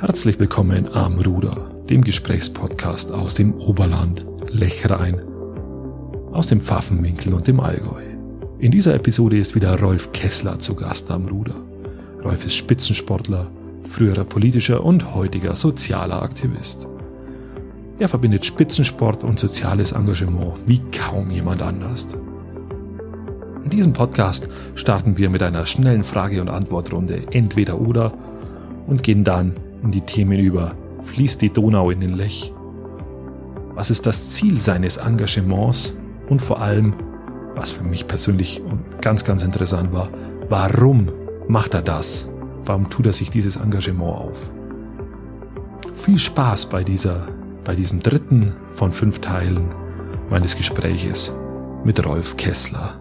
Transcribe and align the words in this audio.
Herzlich 0.00 0.38
willkommen 0.38 0.86
am 0.94 1.18
Ruder, 1.18 1.72
dem 1.90 2.04
Gesprächspodcast 2.04 3.10
aus 3.10 3.34
dem 3.34 3.52
Oberland, 3.54 4.24
Lechrein, 4.52 5.20
aus 6.30 6.46
dem 6.46 6.60
Pfaffenwinkel 6.60 7.34
und 7.34 7.48
dem 7.48 7.58
Allgäu. 7.58 8.04
In 8.60 8.70
dieser 8.70 8.94
Episode 8.94 9.36
ist 9.36 9.56
wieder 9.56 9.76
Rolf 9.80 10.12
Kessler 10.12 10.60
zu 10.60 10.76
Gast 10.76 11.10
am 11.10 11.26
Ruder. 11.26 11.56
Rolf 12.22 12.46
ist 12.46 12.54
Spitzensportler, 12.54 13.50
früherer 13.90 14.22
politischer 14.22 14.84
und 14.84 15.16
heutiger 15.16 15.56
sozialer 15.56 16.22
Aktivist. 16.22 16.86
Er 17.98 18.08
verbindet 18.08 18.46
Spitzensport 18.46 19.24
und 19.24 19.40
soziales 19.40 19.90
Engagement 19.90 20.54
wie 20.64 20.80
kaum 20.92 21.32
jemand 21.32 21.60
anders. 21.60 22.06
In 23.64 23.70
diesem 23.70 23.94
Podcast 23.94 24.48
starten 24.76 25.16
wir 25.16 25.28
mit 25.28 25.42
einer 25.42 25.66
schnellen 25.66 26.04
Frage- 26.04 26.40
und 26.40 26.50
Antwortrunde 26.50 27.24
entweder 27.32 27.80
oder 27.80 28.12
und 28.86 29.02
gehen 29.02 29.24
dann 29.24 29.56
in 29.82 29.90
die 29.90 30.02
Themen 30.02 30.38
über 30.38 30.74
Fließt 31.04 31.40
die 31.42 31.52
Donau 31.52 31.90
in 31.90 32.00
den 32.00 32.14
Lech? 32.16 32.52
Was 33.74 33.90
ist 33.90 34.06
das 34.06 34.30
Ziel 34.30 34.60
seines 34.60 34.96
Engagements? 34.96 35.94
Und 36.28 36.42
vor 36.42 36.60
allem, 36.60 36.94
was 37.54 37.70
für 37.70 37.84
mich 37.84 38.06
persönlich 38.08 38.62
ganz, 39.00 39.24
ganz 39.24 39.44
interessant 39.44 39.92
war, 39.92 40.10
warum 40.48 41.10
macht 41.46 41.74
er 41.74 41.82
das? 41.82 42.28
Warum 42.64 42.90
tut 42.90 43.06
er 43.06 43.12
sich 43.12 43.30
dieses 43.30 43.56
Engagement 43.56 44.14
auf? 44.14 44.50
Viel 45.94 46.18
Spaß 46.18 46.66
bei 46.66 46.84
dieser, 46.84 47.28
bei 47.64 47.74
diesem 47.74 48.00
dritten 48.00 48.54
von 48.74 48.92
fünf 48.92 49.20
Teilen 49.20 49.70
meines 50.28 50.56
Gespräches 50.56 51.32
mit 51.84 52.04
Rolf 52.04 52.36
Kessler. 52.36 53.00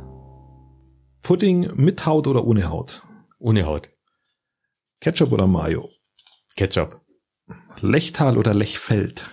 Pudding 1.21 1.71
mit 1.75 2.05
Haut 2.05 2.27
oder 2.27 2.45
ohne 2.45 2.69
Haut? 2.69 3.03
Ohne 3.39 3.65
Haut. 3.65 3.89
Ketchup 5.01 5.31
oder 5.31 5.47
Mayo? 5.47 5.89
Ketchup. 6.57 6.99
Lechtal 7.79 8.37
oder 8.37 8.53
Lechfeld? 8.53 9.29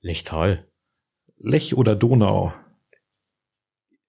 Lechtal. 0.00 0.68
Lech 1.38 1.76
oder 1.76 1.94
Donau? 1.94 2.52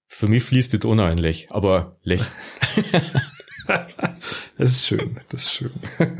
Für 0.07 0.27
mich 0.27 0.43
fließt 0.43 0.73
die 0.73 0.79
Donau 0.79 1.07
in 1.09 1.19
Lech, 1.19 1.51
aber 1.51 1.95
Lech. 2.01 2.21
das 4.57 4.71
ist 4.71 4.87
schön, 4.87 5.19
das 5.29 5.43
ist 5.43 5.51
schön. 5.53 5.71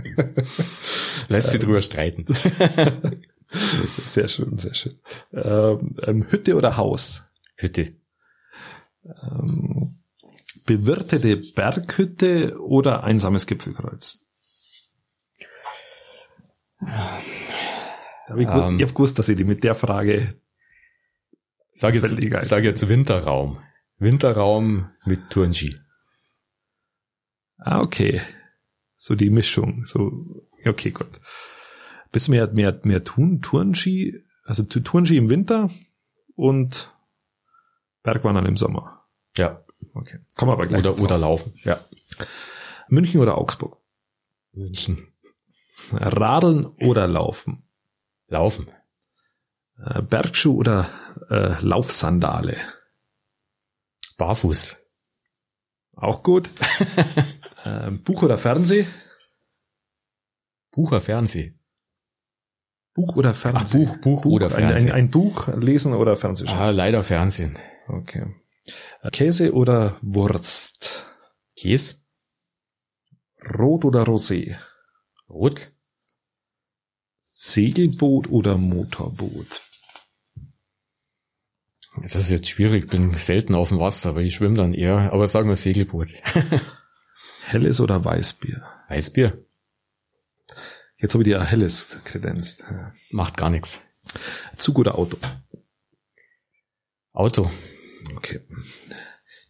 Lässt 1.30 1.50
sich 1.50 1.60
drüber 1.60 1.82
streiten. 1.82 2.26
sehr 4.06 4.28
schön, 4.28 4.58
sehr 4.60 4.74
schön. 4.76 5.00
Ähm, 5.32 5.96
ähm, 6.04 6.32
Hütte 6.32 6.56
oder 6.56 6.78
Haus? 6.78 7.24
Hütte. 7.56 7.96
Ähm, 9.04 9.98
bewirtete 10.66 11.38
Berghütte 11.38 12.60
oder 12.60 13.04
einsames 13.04 13.48
Gipfelkreuz? 13.48 14.23
Hab 16.88 18.38
ich, 18.38 18.48
um, 18.48 18.78
ich 18.78 18.84
hab 18.84 18.96
gewusst, 18.96 19.20
dass 19.20 19.30
ich 19.30 19.38
die 19.38 19.44
mit 19.44 19.64
der 19.64 19.76
Frage 19.76 20.36
sag 21.74 21.94
jetzt, 21.94 22.48
sag 22.48 22.64
jetzt 22.64 22.88
Winterraum. 22.88 23.60
Winterraum 23.98 24.90
mit 25.06 25.30
Turnski. 25.30 25.76
Ah, 27.58 27.82
okay. 27.82 28.22
So 28.96 29.16
die 29.16 29.30
Mischung. 29.30 29.86
So, 29.86 30.48
okay, 30.66 30.92
gut. 30.92 31.08
Bist 32.12 32.30
mehr, 32.30 32.48
mehr, 32.52 32.80
mehr 32.84 33.04
Tun, 33.04 33.42
Turnski, 33.42 34.24
also 34.46 34.64
Turnski 34.64 35.18
im 35.18 35.30
Winter 35.30 35.70
und 36.36 36.94
Bergwandern 38.04 38.46
im 38.46 38.58
Sommer. 38.58 39.06
Ja. 39.38 39.64
Okay. 39.94 40.20
Kommen 40.36 40.52
wir 40.52 40.54
aber 40.54 40.68
gleich. 40.68 40.80
Oder, 40.80 41.00
oder 41.00 41.18
laufen. 41.18 41.54
Ja. 41.64 41.80
München 42.88 43.22
oder 43.22 43.38
Augsburg? 43.38 43.78
München. 44.52 45.13
Radeln 45.92 46.66
oder 46.66 47.08
Laufen? 47.08 47.68
Laufen. 48.28 48.68
Äh, 49.78 50.02
Bergschuh 50.02 50.58
oder 50.58 50.90
äh, 51.30 51.62
Laufsandale? 51.62 52.58
Barfuß. 54.18 54.78
Auch 55.96 56.24
gut. 56.24 56.50
äh, 57.66 57.92
Buch 57.92 58.24
oder 58.24 58.38
Fernseh? 58.38 58.88
Buch 60.72 60.92
oder 60.92 61.02
Fernseh. 61.02 61.54
Buch 62.94 63.16
oder 63.16 63.34
Fernsehen? 63.34 63.88
Ach, 63.88 63.98
Buch, 63.98 64.02
Buch, 64.02 64.22
Buch 64.22 64.32
oder 64.34 64.50
Fernsehen. 64.50 64.92
Ein, 64.92 64.92
ein, 64.92 65.06
ein, 65.06 65.12
Buch 65.12 65.48
lesen 65.56 65.94
oder 65.94 66.16
Fernsehen? 66.16 66.50
Ah, 66.50 66.70
leider 66.70 67.04
Fernsehen. 67.04 67.58
Okay. 67.88 68.26
Käse 69.12 69.54
oder 69.54 69.98
Wurst? 70.02 71.06
Käse. 71.56 71.96
Rot 73.58 73.84
oder 73.86 74.04
Rosé? 74.04 74.56
Rot. 75.30 75.73
Segelboot 77.36 78.30
oder 78.30 78.58
Motorboot? 78.58 79.64
Das 82.02 82.16
ist 82.16 82.30
jetzt 82.30 82.48
schwierig, 82.48 82.90
bin 82.90 83.14
selten 83.16 83.56
auf 83.56 83.70
dem 83.70 83.80
Wasser, 83.80 84.10
aber 84.10 84.22
ich 84.22 84.36
schwimme 84.36 84.56
dann 84.56 84.74
eher, 84.74 85.12
aber 85.12 85.28
sagen 85.28 85.50
wir 85.50 85.56
Segelboot. 85.56 86.10
Helles 87.46 87.82
oder 87.82 88.06
Weißbier? 88.06 88.64
Weißbier. 88.88 89.46
Jetzt 90.98 91.14
habe 91.14 91.24
ich 91.24 91.30
dir 91.30 91.42
ein 91.42 91.48
helles 91.48 91.98
kredenzt. 92.06 92.64
Macht 93.10 93.36
gar 93.36 93.50
nichts. 93.50 93.82
Zug 94.56 94.78
oder 94.80 94.96
Auto? 94.96 95.18
Auto. 97.12 97.52
Okay. 98.16 98.40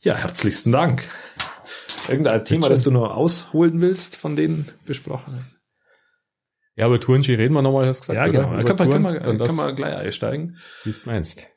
Ja, 0.02 0.16
herzlichsten 0.16 0.72
Dank. 0.72 1.08
Irgendein 2.08 2.44
Thema, 2.44 2.70
das 2.70 2.84
du 2.84 2.92
nur 2.92 3.16
ausholen 3.16 3.80
willst 3.82 4.16
von 4.16 4.36
denen 4.36 4.72
besprochen? 4.86 5.53
Ja, 6.76 6.88
aber 6.88 7.00
Tourenski 7.00 7.36
reden 7.36 7.54
wir 7.54 7.62
nochmal, 7.62 7.86
hast 7.86 8.02
gesagt, 8.02 8.18
Ja, 8.18 8.28
genau. 8.28 8.52
Oder? 8.54 8.64
Kann, 8.64 8.78
man, 8.78 8.90
kann, 8.90 9.02
man, 9.02 9.38
kann 9.38 9.56
man 9.56 9.76
gleich 9.76 9.96
einsteigen. 9.96 10.58
Wie 10.84 10.92
du 10.92 10.98
meinst. 11.06 11.48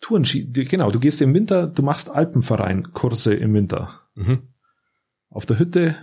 Tourenski, 0.00 0.44
genau. 0.44 0.90
Du 0.90 1.00
gehst 1.00 1.20
im 1.22 1.34
Winter, 1.34 1.66
du 1.66 1.82
machst 1.82 2.08
Alpenverein-Kurse 2.08 3.34
im 3.34 3.52
Winter. 3.54 4.00
Mhm. 4.14 4.48
Auf 5.28 5.46
der 5.46 5.58
Hütte 5.58 5.96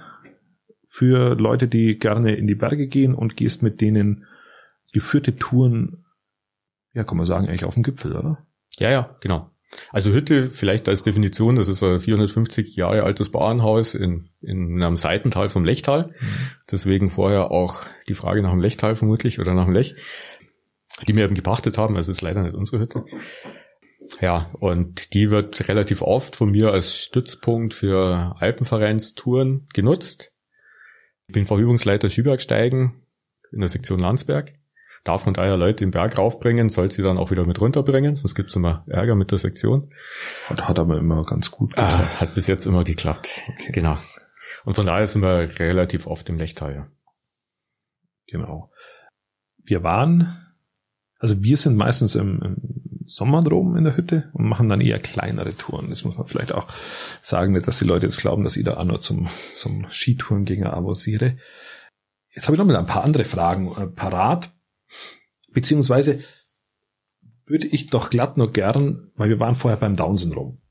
für 0.85 1.35
Leute, 1.35 1.67
die 1.67 1.97
gerne 1.97 2.35
in 2.35 2.47
die 2.47 2.55
Berge 2.55 2.87
gehen 2.87 3.13
und 3.13 3.37
gehst 3.37 3.63
mit 3.63 3.81
denen 3.81 4.25
geführte 4.93 5.35
Touren, 5.35 6.05
ja, 6.93 7.03
kann 7.03 7.17
man 7.17 7.25
sagen, 7.25 7.47
eigentlich 7.47 7.65
auf 7.65 7.75
dem 7.75 7.83
Gipfel, 7.83 8.15
oder? 8.15 8.45
Ja, 8.77 8.89
ja, 8.89 9.15
genau. 9.19 9.51
Also 9.91 10.11
Hütte, 10.11 10.49
vielleicht 10.49 10.87
als 10.87 11.03
Definition, 11.03 11.55
das 11.55 11.67
ist 11.67 11.83
ein 11.83 11.99
450 11.99 12.75
Jahre 12.75 13.03
altes 13.03 13.31
Bauernhaus 13.31 13.95
in, 13.95 14.29
in 14.41 14.81
einem 14.81 14.97
Seitental 14.97 15.49
vom 15.49 15.65
Lechtal. 15.65 16.07
Mhm. 16.19 16.27
Deswegen 16.71 17.09
vorher 17.09 17.51
auch 17.51 17.83
die 18.07 18.15
Frage 18.15 18.41
nach 18.41 18.51
dem 18.51 18.59
Lechtal 18.59 18.95
vermutlich 18.95 19.39
oder 19.39 19.53
nach 19.53 19.65
dem 19.65 19.73
Lech, 19.73 19.95
die 21.07 21.15
wir 21.15 21.25
eben 21.25 21.35
gepachtet 21.35 21.77
haben. 21.77 21.95
Also 21.95 22.11
ist 22.11 22.21
leider 22.21 22.43
nicht 22.43 22.55
unsere 22.55 22.79
Hütte. 22.81 23.05
Ja, 24.21 24.47
und 24.59 25.13
die 25.13 25.29
wird 25.31 25.67
relativ 25.67 26.01
oft 26.01 26.35
von 26.35 26.51
mir 26.51 26.71
als 26.71 26.95
Stützpunkt 26.95 27.73
für 27.73 28.35
Alpenvereinstouren 28.39 29.67
genutzt. 29.73 30.31
Ich 31.27 31.33
bin 31.33 31.45
Verübungsleiter 31.45 32.09
Skibergsteigen 32.09 32.93
in 33.51 33.59
der 33.59 33.69
Sektion 33.69 33.99
Landsberg 33.99 34.53
darf 35.07 35.25
man 35.25 35.33
daher 35.33 35.57
Leute 35.57 35.85
den 35.85 35.91
Berg 35.91 36.17
raufbringen, 36.17 36.69
soll 36.69 36.91
sie 36.91 37.01
dann 37.01 37.17
auch 37.17 37.31
wieder 37.31 37.45
mit 37.45 37.61
runterbringen, 37.61 38.15
sonst 38.17 38.35
gibt's 38.35 38.55
immer 38.55 38.83
Ärger 38.87 39.15
mit 39.15 39.31
der 39.31 39.37
Sektion. 39.37 39.91
Hat, 40.49 40.67
hat 40.67 40.79
aber 40.79 40.97
immer 40.97 41.25
ganz 41.25 41.51
gut 41.51 41.71
geklappt. 41.71 41.93
Ah, 41.93 42.19
hat 42.21 42.35
bis 42.35 42.47
jetzt 42.47 42.65
immer 42.65 42.83
geklappt. 42.83 43.27
Okay. 43.53 43.71
Genau. 43.71 43.97
Und 44.65 44.73
von 44.73 44.85
daher 44.85 45.07
sind 45.07 45.21
wir 45.21 45.59
relativ 45.59 46.07
oft 46.07 46.27
im 46.29 46.37
Lechtal. 46.37 46.75
Ja. 46.75 46.87
Genau. 48.27 48.71
Wir 49.63 49.83
waren, 49.83 50.45
also 51.19 51.41
wir 51.41 51.57
sind 51.57 51.77
meistens 51.77 52.15
im, 52.15 52.41
im 52.41 52.55
Sommer 53.05 53.41
drum 53.41 53.77
in 53.77 53.85
der 53.85 53.95
Hütte 53.95 54.29
und 54.33 54.47
machen 54.47 54.67
dann 54.67 54.81
eher 54.81 54.99
kleinere 54.99 55.55
Touren. 55.55 55.89
Das 55.89 56.03
muss 56.03 56.17
man 56.17 56.27
vielleicht 56.27 56.51
auch 56.51 56.67
sagen, 57.21 57.53
nicht, 57.53 57.67
dass 57.67 57.79
die 57.79 57.85
Leute 57.85 58.05
jetzt 58.05 58.19
glauben, 58.19 58.43
dass 58.43 58.57
ich 58.57 58.65
da 58.65 58.77
auch 58.77 58.83
nur 58.83 58.99
zum, 58.99 59.29
zum 59.53 59.89
Skitourengänger 59.89 60.73
avosiere. 60.73 61.37
Jetzt 62.35 62.47
habe 62.47 62.55
ich 62.55 62.59
noch 62.59 62.65
mal 62.65 62.75
ein 62.75 62.85
paar 62.85 63.03
andere 63.03 63.23
Fragen 63.23 63.71
äh, 63.75 63.87
parat. 63.87 64.51
Beziehungsweise 65.51 66.23
würde 67.45 67.67
ich 67.67 67.89
doch 67.89 68.09
glatt 68.09 68.37
nur 68.37 68.51
gern, 68.51 69.11
weil 69.15 69.29
wir 69.29 69.39
waren 69.39 69.55
vorher 69.55 69.79
beim 69.79 69.95
Down-Syndrom. 69.95 70.61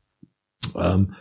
Ähm, 0.74 1.14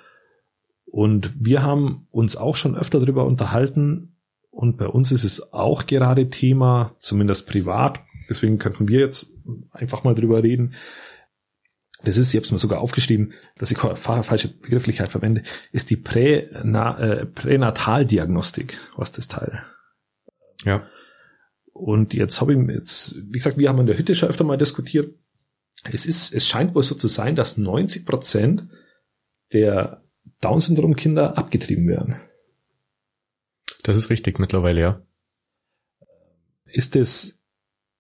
und 0.86 1.34
wir 1.40 1.64
haben 1.64 2.08
uns 2.12 2.36
auch 2.36 2.56
schon 2.56 2.76
öfter 2.78 3.00
darüber 3.00 3.26
unterhalten 3.26 4.16
und 4.50 4.78
bei 4.78 4.88
uns 4.88 5.12
ist 5.12 5.26
es 5.26 5.52
auch 5.52 5.86
gerade 5.86 6.30
Thema, 6.30 6.96
zumindest 7.00 7.48
privat. 7.48 8.00
Deswegen 8.30 8.58
könnten 8.58 8.88
wir 8.88 9.02
jetzt 9.02 9.34
einfach 9.72 10.06
mal 10.06 10.16
drüber 10.16 10.44
reden. 10.44 10.76
Das 12.06 12.16
ist, 12.16 12.30
ich 12.30 12.38
habe 12.38 12.46
es 12.46 12.52
mir 12.52 12.58
sogar 12.58 12.80
aufgeschrieben, 12.80 13.34
dass 13.58 13.72
ich 13.72 13.78
falsche 13.78 14.48
Begrifflichkeit 14.48 15.12
verwende, 15.12 15.44
ist 15.74 15.90
die 15.90 15.98
Präna 15.98 16.98
äh, 17.00 17.26
Pränataldiagnostik, 17.26 18.78
was 18.96 19.12
das 19.12 19.28
Teil. 19.28 19.66
Ja. 20.64 20.88
Und 21.76 22.14
jetzt 22.14 22.40
habe 22.40 22.54
ich 22.54 22.70
jetzt, 22.70 23.16
wie 23.18 23.34
gesagt, 23.34 23.58
wir 23.58 23.68
haben 23.68 23.82
in 23.82 23.86
der 23.86 23.98
Hütte 23.98 24.16
schon 24.16 24.30
öfter 24.30 24.46
mal 24.46 24.58
diskutiert. 24.58 25.14
Es 25.84 26.06
ist, 26.06 26.34
es 26.34 26.48
scheint 26.48 26.74
wohl 26.74 26.84
so 26.84 26.96
zu 26.96 27.10
sein, 27.10 27.36
dass 27.36 27.58
90 27.58 28.06
Prozent 28.06 28.70
der 29.52 30.02
Down-Syndrom-Kinder 30.40 31.38
abgetrieben 31.38 31.90
werden. 31.90 32.22
Das 33.84 33.98
ist 33.98 34.10
richtig 34.10 34.40
mittlerweile, 34.40 34.80
ja. 34.80 35.02
ist 36.66 36.96
das, 36.96 37.38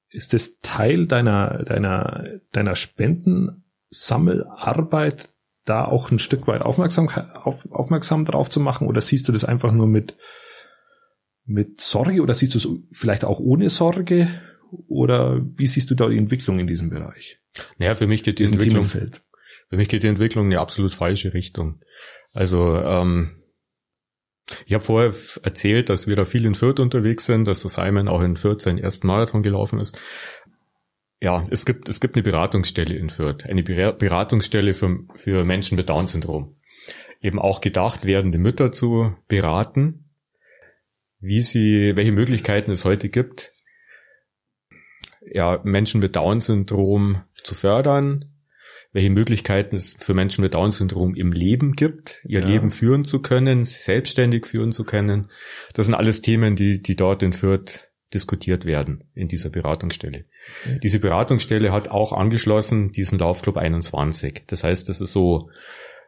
ist 0.09 0.31
das 0.31 0.61
Teil 0.61 1.05
deiner, 1.05 1.65
deiner, 1.65 2.39
deiner 2.53 2.75
Spendensammelarbeit, 2.75 5.27
da 5.65 5.83
auch 5.83 6.11
ein 6.11 6.19
Stück 6.19 6.47
weit 6.47 6.61
aufmerksam, 6.61 7.09
auf, 7.09 7.69
aufmerksam 7.69 8.23
drauf 8.23 8.49
zu 8.49 8.61
machen? 8.61 8.87
Oder 8.87 9.01
siehst 9.01 9.27
du 9.27 9.33
das 9.33 9.43
einfach 9.43 9.73
nur 9.73 9.87
mit, 9.87 10.15
mit 11.45 11.81
Sorge 11.81 12.21
oder 12.21 12.33
siehst 12.33 12.53
du 12.55 12.57
es 12.57 12.67
vielleicht 12.91 13.23
auch 13.23 13.39
ohne 13.39 13.69
Sorge? 13.69 14.27
Oder 14.87 15.41
wie 15.55 15.67
siehst 15.67 15.89
du 15.91 15.95
da 15.95 16.09
die 16.09 16.17
Entwicklung 16.17 16.59
in 16.59 16.67
diesem 16.67 16.89
Bereich? 16.89 17.39
Naja, 17.77 17.95
für 17.95 18.07
mich 18.07 18.23
geht 18.23 18.39
die 18.39 18.43
Entwicklung, 18.43 18.85
für 18.85 19.77
mich 19.77 19.87
geht 19.87 20.03
die 20.03 20.07
Entwicklung 20.07 20.45
in 20.45 20.53
eine 20.53 20.61
absolut 20.61 20.91
falsche 20.91 21.33
Richtung. 21.33 21.79
Also, 22.33 22.77
ähm, 22.77 23.41
ich 24.65 24.73
habe 24.73 24.83
vorher 24.83 25.13
erzählt, 25.43 25.89
dass 25.89 26.07
wir 26.07 26.15
da 26.15 26.25
viel 26.25 26.45
in 26.45 26.55
Fürth 26.55 26.79
unterwegs 26.79 27.25
sind, 27.25 27.45
dass 27.45 27.61
der 27.61 27.71
Simon 27.71 28.07
auch 28.07 28.21
in 28.21 28.35
Fürth 28.35 28.61
seinen 28.61 28.77
ersten 28.77 29.07
Marathon 29.07 29.41
gelaufen 29.41 29.79
ist. 29.79 29.99
Ja, 31.21 31.47
es 31.49 31.65
gibt, 31.65 31.89
es 31.89 31.99
gibt 31.99 32.15
eine 32.15 32.23
Beratungsstelle 32.23 32.95
in 32.95 33.09
Fürth, 33.09 33.45
eine 33.45 33.63
Beratungsstelle 33.63 34.73
für, 34.73 34.99
für 35.15 35.45
Menschen 35.45 35.77
mit 35.77 35.89
Down-Syndrom. 35.89 36.55
Eben 37.21 37.39
auch 37.39 37.61
gedacht, 37.61 38.05
werdende 38.05 38.37
Mütter 38.37 38.71
zu 38.71 39.15
beraten, 39.27 40.04
wie 41.25 41.41
sie, 41.41 41.95
welche 41.95 42.11
Möglichkeiten 42.11 42.71
es 42.71 42.85
heute 42.85 43.09
gibt, 43.09 43.51
ja, 45.31 45.59
Menschen 45.63 45.99
mit 46.01 46.15
Down-Syndrom 46.15 47.23
zu 47.43 47.55
fördern, 47.55 48.25
welche 48.93 49.09
Möglichkeiten 49.09 49.75
es 49.75 49.95
für 49.97 50.13
Menschen 50.13 50.41
mit 50.41 50.53
Down-Syndrom 50.53 51.15
im 51.15 51.31
Leben 51.31 51.73
gibt, 51.73 52.21
ihr 52.25 52.41
ja. 52.41 52.47
Leben 52.47 52.69
führen 52.69 53.03
zu 53.03 53.21
können, 53.21 53.63
selbstständig 53.63 54.45
führen 54.45 54.71
zu 54.71 54.83
können. 54.83 55.29
Das 55.73 55.87
sind 55.87 55.95
alles 55.95 56.21
Themen, 56.21 56.55
die, 56.55 56.81
die 56.81 56.95
dort 56.95 57.21
in 57.21 57.33
Fürth 57.33 57.89
diskutiert 58.13 58.65
werden 58.65 59.03
in 59.13 59.27
dieser 59.27 59.49
Beratungsstelle. 59.49 60.25
Okay. 60.63 60.79
Diese 60.81 60.99
Beratungsstelle 60.99 61.73
hat 61.73 61.89
auch 61.89 62.13
angeschlossen 62.13 62.91
diesen 62.91 63.19
Laufclub 63.19 63.57
21. 63.57 64.43
Das 64.47 64.63
heißt, 64.63 64.87
das 64.87 65.01
ist 65.01 65.11
so 65.11 65.49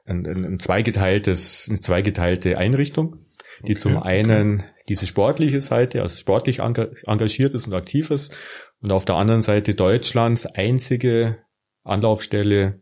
ein, 0.06 0.26
ein, 0.26 0.46
ein 0.46 0.60
zweigeteiltes, 0.60 1.66
eine 1.70 1.82
zweigeteilte 1.82 2.58
Einrichtung, 2.58 3.18
die 3.64 3.74
okay. 3.74 3.82
zum 3.82 3.98
einen 3.98 4.64
diese 4.90 5.08
sportliche 5.08 5.62
Seite, 5.62 6.02
also 6.02 6.18
sportlich 6.18 6.60
engagiert 6.60 7.54
ist 7.54 7.68
und 7.68 7.74
aktiv 7.74 8.12
ist, 8.12 8.34
und 8.82 8.92
auf 8.92 9.06
der 9.06 9.16
anderen 9.16 9.42
Seite 9.42 9.74
Deutschlands 9.76 10.46
einzige 10.46 11.40
Anlaufstelle, 11.84 12.82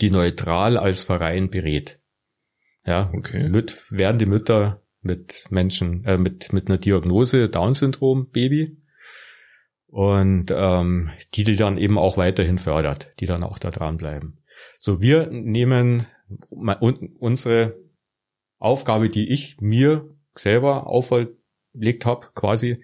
die 0.00 0.10
neutral 0.10 0.76
als 0.76 1.02
Verein 1.02 1.50
berät. 1.50 2.00
Ja, 2.84 3.10
okay. 3.14 3.48
mit 3.48 3.90
werden 3.90 4.18
die 4.18 4.26
Mütter 4.26 4.82
mit 5.00 5.46
Menschen, 5.50 6.04
äh, 6.04 6.18
mit, 6.18 6.52
mit 6.52 6.68
einer 6.68 6.78
Diagnose 6.78 7.48
Down-Syndrom, 7.48 8.30
Baby. 8.30 8.76
Und 9.86 10.52
ähm, 10.54 11.10
die, 11.34 11.44
die 11.44 11.56
dann 11.56 11.78
eben 11.78 11.98
auch 11.98 12.16
weiterhin 12.16 12.58
fördert, 12.58 13.12
die 13.20 13.26
dann 13.26 13.42
auch 13.42 13.58
da 13.58 13.70
dranbleiben. 13.70 14.42
So, 14.80 15.00
wir 15.00 15.28
nehmen 15.30 16.06
unsere 16.50 17.78
Aufgabe, 18.58 19.08
die 19.08 19.30
ich 19.30 19.60
mir 19.60 20.14
selber 20.38 20.86
auferlegt 20.86 22.04
habe, 22.04 22.26
quasi, 22.34 22.82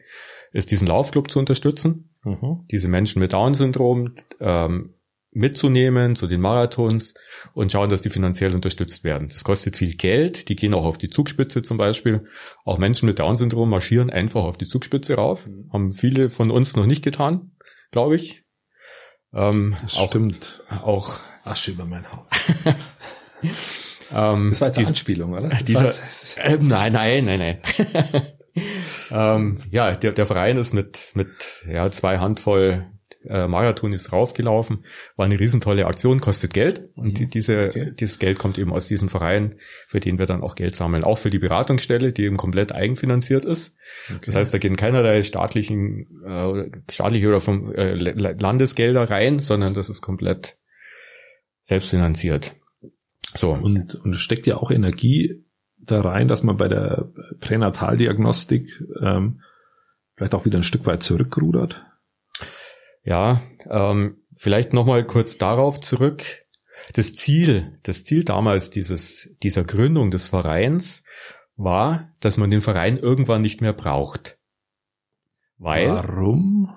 ist 0.52 0.70
diesen 0.70 0.86
Laufclub 0.86 1.30
zu 1.30 1.38
unterstützen. 1.38 2.14
Mhm. 2.24 2.66
Diese 2.70 2.88
Menschen 2.88 3.20
mit 3.20 3.32
Down-Syndrom 3.32 4.14
ähm, 4.40 4.94
mitzunehmen 5.34 6.14
zu 6.14 6.26
den 6.26 6.40
Marathons 6.40 7.14
und 7.54 7.72
schauen, 7.72 7.90
dass 7.90 8.02
die 8.02 8.10
finanziell 8.10 8.54
unterstützt 8.54 9.02
werden. 9.02 9.28
Das 9.28 9.42
kostet 9.42 9.76
viel 9.76 9.96
Geld. 9.96 10.48
Die 10.48 10.56
gehen 10.56 10.74
auch 10.74 10.84
auf 10.84 10.96
die 10.96 11.10
Zugspitze 11.10 11.62
zum 11.62 11.76
Beispiel. 11.76 12.24
Auch 12.64 12.78
Menschen 12.78 13.06
mit 13.06 13.18
Down-Syndrom 13.18 13.68
marschieren 13.68 14.10
einfach 14.10 14.44
auf 14.44 14.56
die 14.56 14.68
Zugspitze 14.68 15.14
rauf. 15.14 15.48
Haben 15.72 15.92
viele 15.92 16.28
von 16.28 16.50
uns 16.50 16.76
noch 16.76 16.86
nicht 16.86 17.04
getan, 17.04 17.50
glaube 17.90 18.14
ich. 18.14 18.44
Ähm, 19.34 19.76
das 19.82 19.96
auch, 19.96 20.08
stimmt. 20.08 20.62
Auch 20.68 21.18
Asche 21.42 21.72
über 21.72 21.84
mein 21.84 22.10
Haupt. 22.10 22.32
ähm, 24.12 24.50
das 24.50 24.60
war 24.60 24.68
jetzt 24.68 24.78
eine 24.78 24.88
Anspielung, 24.88 25.32
oder? 25.32 25.48
Dieser, 25.66 25.88
äh, 25.88 26.58
nein, 26.60 26.92
nein, 26.92 27.24
nein, 27.24 27.38
nein. 27.38 27.58
ähm, 29.10 29.58
ja, 29.70 29.92
der, 29.92 30.12
der 30.12 30.26
Verein 30.26 30.56
ist 30.56 30.74
mit, 30.74 31.12
mit 31.14 31.28
ja, 31.68 31.90
zwei 31.90 32.18
Handvoll 32.18 32.86
äh, 33.26 33.46
Marathon 33.48 33.92
ist 33.92 34.10
draufgelaufen, 34.10 34.84
war 35.16 35.24
eine 35.24 35.38
riesentolle 35.38 35.86
Aktion, 35.86 36.20
kostet 36.20 36.52
Geld 36.52 36.88
und 36.94 37.18
die, 37.18 37.26
diese, 37.26 37.68
okay. 37.70 37.92
dieses 37.98 38.18
Geld 38.18 38.38
kommt 38.38 38.58
eben 38.58 38.72
aus 38.72 38.86
diesem 38.86 39.08
Verein, 39.08 39.58
für 39.86 40.00
den 40.00 40.18
wir 40.18 40.26
dann 40.26 40.42
auch 40.42 40.54
Geld 40.54 40.74
sammeln. 40.74 41.04
Auch 41.04 41.18
für 41.18 41.30
die 41.30 41.38
Beratungsstelle, 41.38 42.12
die 42.12 42.24
eben 42.24 42.36
komplett 42.36 42.72
eigenfinanziert 42.72 43.44
ist. 43.44 43.76
Okay. 44.08 44.26
Das 44.26 44.34
heißt, 44.34 44.54
da 44.54 44.58
gehen 44.58 44.76
keinerlei 44.76 45.22
staatlichen, 45.22 46.22
äh, 46.24 46.70
staatliche 46.90 47.28
oder 47.28 47.40
vom 47.40 47.72
äh, 47.72 47.94
Landesgelder 47.94 49.10
rein, 49.10 49.38
sondern 49.38 49.74
das 49.74 49.88
ist 49.88 50.02
komplett 50.02 50.58
selbstfinanziert. 51.62 52.54
So. 53.34 53.52
Und, 53.52 53.94
und 53.96 54.14
es 54.14 54.20
steckt 54.20 54.46
ja 54.46 54.56
auch 54.56 54.70
Energie 54.70 55.44
da 55.78 56.00
rein, 56.00 56.28
dass 56.28 56.42
man 56.42 56.56
bei 56.56 56.68
der 56.68 57.12
Pränataldiagnostik 57.40 58.82
ähm, 59.00 59.42
vielleicht 60.16 60.34
auch 60.34 60.44
wieder 60.44 60.58
ein 60.58 60.62
Stück 60.62 60.86
weit 60.86 61.02
zurückrudert? 61.02 61.84
Ja, 63.02 63.42
ähm, 63.68 64.22
vielleicht 64.36 64.72
nochmal 64.72 65.04
kurz 65.04 65.36
darauf 65.36 65.80
zurück. 65.80 66.22
Das 66.94 67.14
Ziel, 67.14 67.78
das 67.82 68.04
Ziel 68.04 68.24
damals 68.24 68.70
dieses, 68.70 69.28
dieser 69.42 69.64
Gründung 69.64 70.10
des 70.10 70.28
Vereins 70.28 71.02
war, 71.56 72.12
dass 72.20 72.36
man 72.36 72.50
den 72.50 72.60
Verein 72.60 72.96
irgendwann 72.96 73.42
nicht 73.42 73.60
mehr 73.60 73.72
braucht. 73.72 74.38
Weil, 75.58 75.88
Warum? 75.88 76.74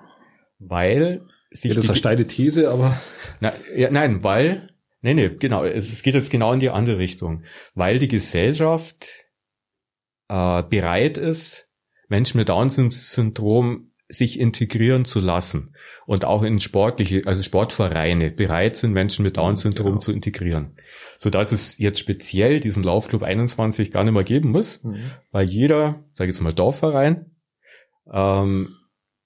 Weil 0.58 1.22
sich 1.50 1.70
ja, 1.70 1.74
das 1.74 1.84
ist 1.84 1.90
eine 1.90 1.98
steile 1.98 2.26
These, 2.26 2.70
aber. 2.70 2.98
Na, 3.40 3.52
ja, 3.74 3.90
nein, 3.90 4.22
weil, 4.22 4.67
nee, 5.00 5.14
nee, 5.14 5.30
genau, 5.30 5.64
es 5.64 6.02
geht 6.02 6.14
jetzt 6.14 6.30
genau 6.30 6.52
in 6.52 6.60
die 6.60 6.70
andere 6.70 6.98
Richtung. 6.98 7.44
Weil 7.74 7.98
die 7.98 8.08
Gesellschaft 8.08 9.08
äh, 10.28 10.62
bereit 10.62 11.18
ist, 11.18 11.68
Menschen 12.08 12.38
mit 12.38 12.48
Down-Syndrom 12.48 13.92
sich 14.08 14.40
integrieren 14.40 15.04
zu 15.04 15.20
lassen 15.20 15.74
und 16.06 16.24
auch 16.24 16.42
in 16.42 16.60
sportliche, 16.60 17.22
also 17.26 17.42
Sportvereine 17.42 18.30
bereit 18.30 18.76
sind, 18.76 18.92
Menschen 18.92 19.22
mit 19.22 19.36
Down-Syndrom 19.36 19.86
genau. 19.86 19.98
zu 19.98 20.12
integrieren. 20.12 20.76
So 21.18 21.28
dass 21.28 21.52
es 21.52 21.76
jetzt 21.76 21.98
speziell 21.98 22.60
diesen 22.60 22.82
Laufclub 22.82 23.22
21 23.22 23.90
gar 23.90 24.04
nicht 24.04 24.14
mehr 24.14 24.24
geben 24.24 24.50
muss, 24.50 24.82
mhm. 24.82 25.10
weil 25.30 25.46
jeder, 25.46 26.04
sage 26.14 26.30
ich 26.30 26.36
jetzt 26.36 26.40
mal 26.40 26.54
Dorfverein, 26.54 27.36
ähm, 28.10 28.76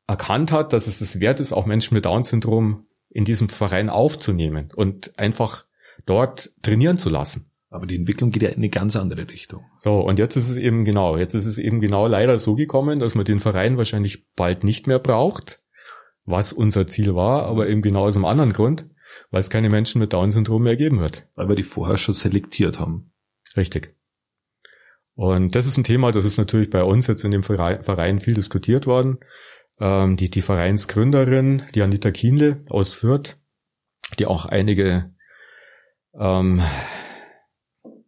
erkannt 0.08 0.50
hat, 0.50 0.72
dass 0.72 0.88
es 0.88 1.00
es 1.00 1.20
wert 1.20 1.38
ist, 1.38 1.52
auch 1.52 1.66
Menschen 1.66 1.94
mit 1.94 2.04
Down-Syndrom 2.04 2.86
in 3.08 3.24
diesem 3.24 3.48
Verein 3.48 3.88
aufzunehmen 3.88 4.72
und 4.74 5.16
einfach 5.16 5.66
dort 6.06 6.52
trainieren 6.62 6.98
zu 6.98 7.10
lassen. 7.10 7.50
Aber 7.70 7.86
die 7.86 7.96
Entwicklung 7.96 8.30
geht 8.30 8.42
ja 8.42 8.50
in 8.50 8.56
eine 8.56 8.68
ganz 8.68 8.96
andere 8.96 9.28
Richtung. 9.28 9.64
So, 9.76 10.00
und 10.00 10.18
jetzt 10.18 10.36
ist 10.36 10.50
es 10.50 10.58
eben 10.58 10.84
genau, 10.84 11.16
jetzt 11.16 11.32
ist 11.32 11.46
es 11.46 11.56
eben 11.56 11.80
genau 11.80 12.06
leider 12.06 12.38
so 12.38 12.54
gekommen, 12.54 12.98
dass 12.98 13.14
man 13.14 13.24
den 13.24 13.40
Verein 13.40 13.78
wahrscheinlich 13.78 14.30
bald 14.34 14.62
nicht 14.62 14.86
mehr 14.86 14.98
braucht, 14.98 15.62
was 16.26 16.52
unser 16.52 16.86
Ziel 16.86 17.14
war, 17.14 17.44
aber 17.44 17.68
eben 17.68 17.80
genau 17.80 18.04
aus 18.04 18.16
einem 18.16 18.26
anderen 18.26 18.52
Grund, 18.52 18.86
weil 19.30 19.40
es 19.40 19.48
keine 19.48 19.70
Menschen 19.70 20.00
mit 20.00 20.12
Down-Syndrom 20.12 20.62
mehr 20.62 20.76
geben 20.76 21.00
wird. 21.00 21.26
Weil 21.34 21.48
wir 21.48 21.56
die 21.56 21.62
vorher 21.62 21.96
schon 21.96 22.14
selektiert 22.14 22.78
haben. 22.78 23.12
Richtig. 23.56 23.96
Und 25.14 25.54
das 25.54 25.66
ist 25.66 25.78
ein 25.78 25.84
Thema, 25.84 26.10
das 26.10 26.24
ist 26.26 26.38
natürlich 26.38 26.68
bei 26.68 26.84
uns 26.84 27.06
jetzt 27.06 27.24
in 27.24 27.30
dem 27.30 27.42
Verein 27.42 28.20
viel 28.20 28.34
diskutiert 28.34 28.86
worden. 28.86 29.18
Ähm, 29.80 30.16
die, 30.16 30.30
die 30.30 30.42
Vereinsgründerin, 30.42 31.62
die 31.74 31.82
Anita 31.82 32.10
Kienle 32.10 32.64
aus 32.68 32.92
Fürth, 32.92 33.38
die 34.18 34.26
auch 34.26 34.44
einige 34.46 35.14
ähm, 36.18 36.62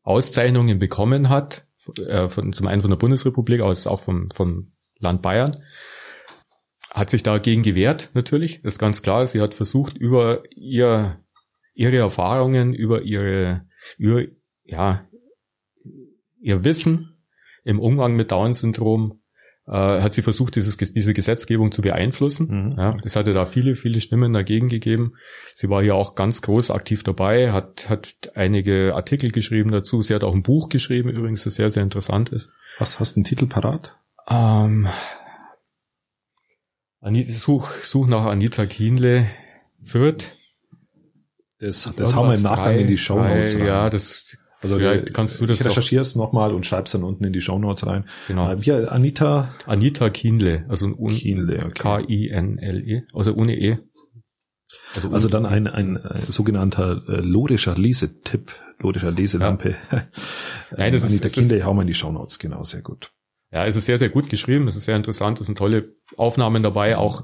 Auszeichnungen 0.03 0.79
bekommen 0.79 1.29
hat, 1.29 1.67
äh, 1.99 2.29
von, 2.29 2.53
zum 2.53 2.67
einen 2.67 2.83
von 2.83 2.91
der 2.91 2.99
Bundesrepublik, 2.99 3.63
aber 3.63 3.73
auch 3.73 4.01
vom, 4.01 4.31
vom 4.31 4.73
Land 4.99 5.23
Bayern, 5.23 5.57
hat 6.91 7.11
sich 7.11 7.23
dagegen 7.23 7.63
gewehrt, 7.63 8.11
natürlich, 8.15 8.63
ist 8.65 8.79
ganz 8.79 9.03
klar. 9.03 9.27
Sie 9.27 9.41
hat 9.41 9.55
versucht, 9.55 9.97
über 9.99 10.45
ihr, 10.55 11.21
ihre 11.75 11.97
Erfahrungen, 11.97 12.73
über 12.73 13.03
ihre, 13.03 13.67
über, 13.99 14.23
ja, 14.63 15.09
ihr 16.41 16.63
Wissen 16.63 17.19
im 17.65 17.81
Umgang 17.81 18.15
mit 18.15 18.31
Down-Syndrom 18.31 19.24
äh, 19.67 19.73
hat 19.73 20.15
sie 20.15 20.23
versucht, 20.23 20.57
dieses, 20.57 20.77
diese 20.77 21.15
Gesetzgebung 21.15 21.73
zu 21.73 21.83
beeinflussen. 21.83 22.49
Mhm. 22.49 22.75
Ja, 22.79 22.97
es 23.03 23.17
hatte 23.17 23.33
da 23.33 23.47
viele, 23.47 23.77
viele 23.77 24.01
Stimmen 24.01 24.33
dagegen 24.33 24.69
gegeben. 24.69 25.15
Sie 25.55 25.71
war 25.71 25.83
hier 25.83 25.95
auch 25.95 26.15
ganz 26.15 26.43
groß 26.43 26.71
aktiv 26.71 27.03
dabei, 27.03 27.53
hat, 27.53 27.89
hat 27.89 28.33
einige 28.35 28.95
Artikel 28.95 29.31
geschrieben 29.31 29.71
dazu. 29.71 30.03
Sie 30.03 30.15
hat 30.15 30.25
auch 30.25 30.35
ein 30.35 30.43
Buch 30.43 30.69
geschrieben, 30.69 31.09
übrigens, 31.11 31.45
das 31.45 31.55
sehr, 31.55 31.71
sehr 31.71 31.83
interessant 31.83 32.31
ist. 32.31 32.53
Was 32.79 33.01
hast 33.01 33.17
du 33.17 33.21
einen 33.21 33.25
Titel 33.25 33.47
parat? 33.47 33.97
Ähm, 34.29 34.89
Anita, 37.01 37.33
such, 37.33 37.71
such 37.83 38.07
nach 38.07 38.25
Anita 38.25 38.67
Kienle, 38.67 39.27
Fürth. 39.83 40.37
Das, 41.59 41.85
das, 41.85 41.97
das 41.97 42.15
haben 42.15 42.29
wir 42.29 42.35
im 42.35 42.43
Nachgang 42.43 42.75
frei, 42.75 42.79
in 42.81 42.89
die 42.89 42.99
Show 42.99 43.23
Notes. 43.23 43.55
Ja, 43.55 43.89
das 43.89 44.37
Also 44.65 44.77
Vielleicht 44.77 45.13
kannst 45.13 45.41
du 45.41 45.47
das 45.47 45.61
ich 45.61 45.67
recherchierst 45.67 46.17
nochmal 46.17 46.53
und 46.53 46.65
schreibst 46.65 46.95
dann 46.95 47.05
unten 47.05 47.23
in 47.25 47.35
die 47.35 47.43
Show 47.43 47.59
Notes 47.59 47.87
rein. 47.87 48.07
Genau. 48.29 48.51
Äh, 48.51 48.65
wie 48.65 48.73
Anita? 48.73 49.51
Anita 49.67 50.09
Kienle, 50.09 50.65
also 50.69 50.87
un 50.87 51.11
Kienle, 51.11 51.57
okay. 51.57 51.73
K-I-N-L-E, 51.75 53.03
also 53.13 53.35
ohne 53.35 53.57
E. 53.57 53.79
Also, 54.95 55.11
also 55.11 55.29
dann 55.29 55.45
ein, 55.45 55.67
ein, 55.67 55.99
ein 55.99 56.23
sogenannter 56.29 57.03
äh, 57.09 57.21
lorischer 57.21 57.77
Lesetipp, 57.77 58.53
lorischer 58.81 59.11
Leselampe. 59.11 59.75
Ja. 59.93 60.03
Nein, 60.77 60.93
das 60.95 61.05
Anita 61.05 61.27
ist, 61.27 61.35
Kienle, 61.35 61.63
hau 61.65 61.75
mal 61.75 61.83
in 61.83 61.89
die 61.89 61.95
Show 61.95 62.11
Notes, 62.11 62.39
genau, 62.39 62.65
sehr 62.65 62.81
gut. 62.81 63.13
Ja, 63.53 63.67
es 63.67 63.77
ist 63.77 63.85
sehr, 63.85 63.99
sehr 63.99 64.09
gut 64.09 64.31
geschrieben, 64.31 64.67
es 64.67 64.77
ist 64.77 64.87
sehr 64.87 64.97
interessant, 64.97 65.41
es 65.41 65.47
sind 65.47 65.59
tolle 65.59 65.95
Aufnahmen 66.17 66.63
dabei, 66.63 66.97
auch 66.97 67.23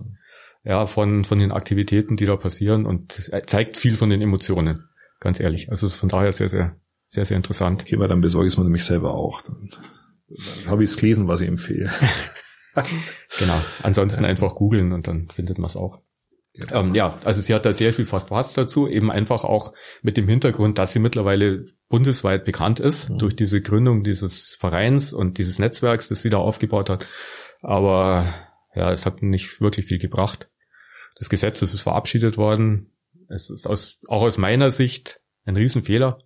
ja, 0.63 0.85
von, 0.85 1.25
von 1.25 1.39
den 1.39 1.53
Aktivitäten, 1.53 2.17
die 2.17 2.27
da 2.27 2.37
passieren 2.37 2.85
und 2.85 3.31
zeigt 3.47 3.79
viel 3.79 3.97
von 3.97 4.11
den 4.11 4.21
Emotionen, 4.21 4.89
ganz 5.21 5.41
ehrlich. 5.41 5.71
Also 5.71 5.87
es 5.87 5.95
ist 5.95 5.99
von 5.99 6.11
daher 6.11 6.33
sehr, 6.33 6.49
sehr, 6.49 6.77
sehr, 7.11 7.25
sehr 7.25 7.37
interessant. 7.37 7.83
Okay, 7.83 7.99
weil 7.99 8.09
dann 8.09 8.21
besorge 8.21 8.47
ich 8.47 8.55
es 8.55 8.59
mir 8.59 8.65
nämlich 8.65 8.85
selber 8.85 9.15
auch. 9.15 9.43
Dann, 9.43 9.69
dann 9.69 10.71
habe 10.71 10.85
ich 10.85 10.91
es 10.91 10.97
gelesen, 10.97 11.27
was 11.27 11.41
ich 11.41 11.49
empfehle. 11.49 11.91
genau. 13.39 13.61
Ansonsten 13.83 14.25
einfach 14.25 14.55
googeln 14.55 14.93
und 14.93 15.09
dann 15.09 15.29
findet 15.29 15.59
man 15.59 15.67
es 15.67 15.77
auch. 15.77 16.01
Genau. 16.55 16.81
Ähm, 16.81 16.95
ja, 16.95 17.19
also 17.25 17.41
sie 17.41 17.53
hat 17.53 17.67
da 17.67 17.73
sehr 17.73 17.93
viel 17.93 18.07
verfasst 18.07 18.57
dazu, 18.57 18.89
eben 18.89 19.11
einfach 19.11 19.43
auch 19.43 19.75
mit 20.03 20.17
dem 20.17 20.29
Hintergrund, 20.29 20.79
dass 20.79 20.93
sie 20.93 21.01
mittlerweile 21.01 21.67
bundesweit 21.89 22.45
bekannt 22.45 22.79
ist 22.79 23.11
mhm. 23.11 23.19
durch 23.19 23.35
diese 23.35 23.61
Gründung 23.61 24.05
dieses 24.05 24.55
Vereins 24.55 25.13
und 25.13 25.39
dieses 25.39 25.59
Netzwerks, 25.59 26.09
das 26.09 26.23
sie 26.23 26.31
da 26.31 26.39
aufgebaut 26.39 26.91
hat. 26.91 27.07
Aber 27.61 28.33
ja, 28.75 28.93
es 28.93 29.05
hat 29.05 29.21
nicht 29.21 29.61
wirklich 29.61 29.87
viel 29.87 29.99
gebracht. 29.99 30.49
Das 31.17 31.29
Gesetz 31.29 31.61
ist 31.61 31.81
verabschiedet 31.81 32.37
worden. 32.37 32.93
Es 33.29 33.51
ist 33.51 33.67
aus, 33.67 33.99
auch 34.07 34.23
aus 34.23 34.39
meiner 34.39 34.71
Sicht 34.71 35.21
ein 35.45 35.57
Riesenfehler. 35.57 36.19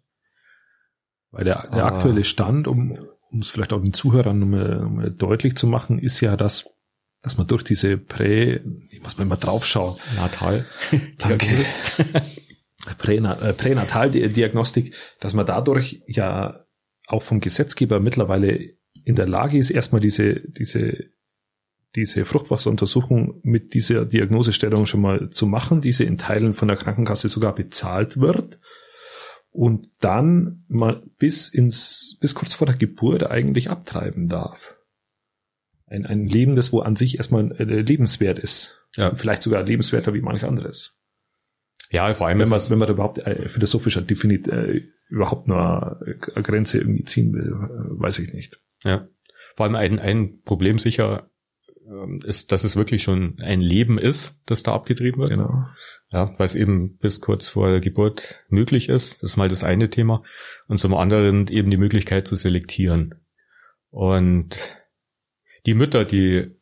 Weil 1.35 1.45
der, 1.45 1.69
der 1.73 1.85
ah. 1.85 1.89
aktuelle 1.89 2.23
Stand, 2.23 2.69
um, 2.69 2.97
um 3.31 3.41
es 3.41 3.51
vielleicht 3.51 3.73
auch 3.73 3.83
den 3.83 3.93
Zuhörern 3.93 4.39
nochmal, 4.39 4.79
nochmal 4.79 5.11
deutlich 5.11 5.57
zu 5.57 5.67
machen, 5.67 5.99
ist 5.99 6.21
ja, 6.21 6.37
dass, 6.37 6.71
dass 7.23 7.37
man 7.37 7.49
durch 7.49 7.65
diese 7.65 7.99
Prä, 7.99 8.61
ich 8.91 9.03
muss 9.03 9.19
mal 9.19 9.25
immer 9.25 9.37
draufschauen. 9.37 9.97
Natal. 10.17 10.65
Danke. 11.19 11.47
Pränat, 12.99 13.57
Pränataldiagnostik, 13.57 14.95
dass 15.19 15.35
man 15.35 15.47
dadurch 15.47 16.03
ja 16.07 16.65
auch 17.07 17.23
vom 17.23 17.41
Gesetzgeber 17.41 17.99
mittlerweile 17.99 18.59
in 19.05 19.17
der 19.17 19.27
Lage 19.27 19.59
ist, 19.59 19.71
erstmal 19.71 20.01
diese, 20.01 20.41
diese 20.41 21.15
diese 21.97 22.25
Fruchtwasseruntersuchung 22.25 23.41
mit 23.45 23.73
dieser 23.73 24.05
Diagnosestellung 24.05 24.85
schon 24.85 25.01
mal 25.01 25.31
zu 25.31 25.47
machen, 25.47 25.81
diese 25.81 26.03
in 26.03 26.19
Teilen 26.19 26.53
von 26.53 26.67
der 26.67 26.77
Krankenkasse 26.77 27.29
sogar 27.29 27.55
bezahlt 27.55 28.21
wird 28.21 28.59
und 29.55 29.89
dann 30.01 30.65
mal 30.67 31.05
bis 31.19 31.49
ins, 31.49 32.19
bis 32.21 32.35
kurz 32.35 32.55
vor 32.55 32.67
der 32.67 32.77
Geburt 32.77 33.31
eigentlich 33.31 33.71
abtreiben 33.71 34.29
darf. 34.29 34.77
Ein, 35.87 36.07
ein 36.07 36.27
Leben, 36.27 36.57
das 36.57 36.73
wo 36.73 36.81
an 36.81 36.97
sich 36.97 37.19
erstmal 37.19 37.53
äh, 37.53 37.63
lebenswert 37.63 38.41
ist. 38.41 38.81
Ja. 38.97 39.15
Vielleicht 39.15 39.43
sogar 39.43 39.63
lebenswerter 39.63 40.13
wie 40.13 40.23
manch 40.23 40.43
anderes. 40.43 40.97
Ja, 41.91 42.13
vor 42.15 42.27
allem, 42.27 42.41
wenn 42.41 42.49
man, 42.49 42.61
wenn 42.69 42.79
man 42.79 42.89
überhaupt 42.89 43.19
äh, 43.19 43.49
philosophischer 43.49 44.03
definiert, 44.03 44.49
äh, 44.49 44.83
überhaupt 45.09 45.47
nur 45.47 46.01
eine 46.03 46.43
Grenze 46.43 46.79
irgendwie 46.79 47.05
ziehen 47.05 47.33
will, 47.33 47.53
äh, 47.53 48.03
weiß 48.03 48.19
ich 48.19 48.33
nicht. 48.33 48.61
Ja. 48.83 49.07
Vor 49.55 49.67
allem 49.67 49.77
ein, 49.77 50.01
ein 50.01 50.43
Problem 50.43 50.81
sicher 50.81 51.31
ist, 52.25 52.53
dass 52.53 52.65
es 52.65 52.77
wirklich 52.77 53.03
schon 53.03 53.39
ein 53.41 53.61
Leben 53.61 53.99
ist, 53.99 54.41
das 54.47 54.63
da 54.63 54.75
abgetrieben 54.75 55.21
wird. 55.21 55.31
Genau. 55.31 55.67
Ja, 56.11 56.33
weil 56.39 56.47
es 56.47 56.55
eben 56.55 56.97
bis 56.97 57.21
kurz 57.21 57.51
vor 57.51 57.71
der 57.71 57.81
Geburt 57.81 58.45
möglich 58.49 58.89
ist. 58.89 59.23
Das 59.23 59.31
ist 59.31 59.37
mal 59.37 59.49
das 59.49 59.65
eine 59.65 59.91
Thema. 59.91 60.23
Und 60.67 60.79
zum 60.79 60.95
anderen 60.95 61.49
eben 61.49 61.71
die 61.71 61.77
Möglichkeit 61.77 62.27
zu 62.27 62.37
selektieren. 62.37 63.15
Und 63.91 64.57
die 65.67 65.75
Mütter, 65.75 66.05
die 66.05 66.57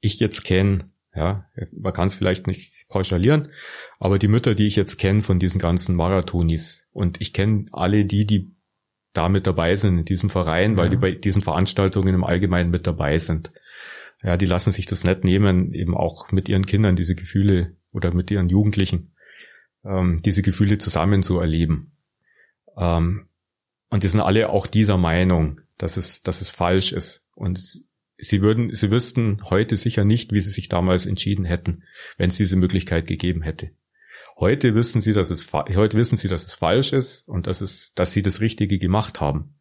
ich 0.00 0.20
jetzt 0.20 0.44
kenne, 0.44 0.90
ja, 1.14 1.46
man 1.72 1.92
kann 1.92 2.06
es 2.06 2.14
vielleicht 2.14 2.46
nicht 2.46 2.88
pauschalieren, 2.88 3.48
aber 3.98 4.18
die 4.18 4.28
Mütter, 4.28 4.54
die 4.54 4.66
ich 4.66 4.76
jetzt 4.76 4.98
kenne 4.98 5.22
von 5.22 5.38
diesen 5.40 5.60
ganzen 5.60 5.96
Marathonis, 5.96 6.84
und 6.92 7.20
ich 7.20 7.32
kenne 7.32 7.66
alle 7.72 8.04
die, 8.04 8.26
die 8.26 8.54
da 9.12 9.28
mit 9.28 9.46
dabei 9.46 9.74
sind 9.74 9.98
in 9.98 10.04
diesem 10.04 10.28
Verein, 10.28 10.76
weil 10.76 10.86
ja. 10.86 10.90
die 10.90 10.96
bei 10.96 11.10
diesen 11.12 11.42
Veranstaltungen 11.42 12.14
im 12.14 12.24
Allgemeinen 12.24 12.70
mit 12.70 12.86
dabei 12.86 13.18
sind 13.18 13.52
ja, 14.22 14.36
die 14.36 14.46
lassen 14.46 14.72
sich 14.72 14.86
das 14.86 15.04
nicht 15.04 15.24
nehmen, 15.24 15.72
eben 15.72 15.96
auch 15.96 16.30
mit 16.32 16.48
ihren 16.48 16.66
Kindern 16.66 16.96
diese 16.96 17.14
Gefühle 17.14 17.76
oder 17.92 18.12
mit 18.12 18.30
ihren 18.30 18.48
Jugendlichen 18.48 19.12
ähm, 19.84 20.20
diese 20.24 20.42
Gefühle 20.42 20.78
zusammen 20.78 21.22
zu 21.22 21.38
erleben. 21.38 21.92
Ähm, 22.76 23.26
und 23.88 24.02
die 24.02 24.08
sind 24.08 24.20
alle 24.20 24.50
auch 24.50 24.66
dieser 24.66 24.98
Meinung, 24.98 25.60
dass 25.78 25.96
es, 25.96 26.22
dass 26.22 26.40
es 26.40 26.50
falsch 26.50 26.92
ist. 26.92 27.24
Und 27.34 27.82
sie 28.18 28.42
würden, 28.42 28.74
sie 28.74 28.90
wüssten 28.90 29.40
heute 29.44 29.76
sicher 29.76 30.04
nicht, 30.04 30.32
wie 30.32 30.40
sie 30.40 30.50
sich 30.50 30.68
damals 30.68 31.06
entschieden 31.06 31.44
hätten, 31.44 31.82
wenn 32.16 32.30
es 32.30 32.36
diese 32.36 32.56
Möglichkeit 32.56 33.06
gegeben 33.06 33.42
hätte. 33.42 33.70
Heute 34.36 34.74
wissen 34.74 35.00
sie, 35.00 35.12
dass 35.12 35.30
es, 35.30 35.52
heute 35.52 35.96
wissen 35.96 36.16
sie, 36.16 36.28
dass 36.28 36.44
es 36.44 36.54
falsch 36.54 36.92
ist 36.92 37.26
und 37.26 37.46
dass 37.46 37.60
es, 37.60 37.92
dass 37.94 38.12
sie 38.12 38.22
das 38.22 38.40
Richtige 38.40 38.78
gemacht 38.78 39.20
haben. 39.20 39.54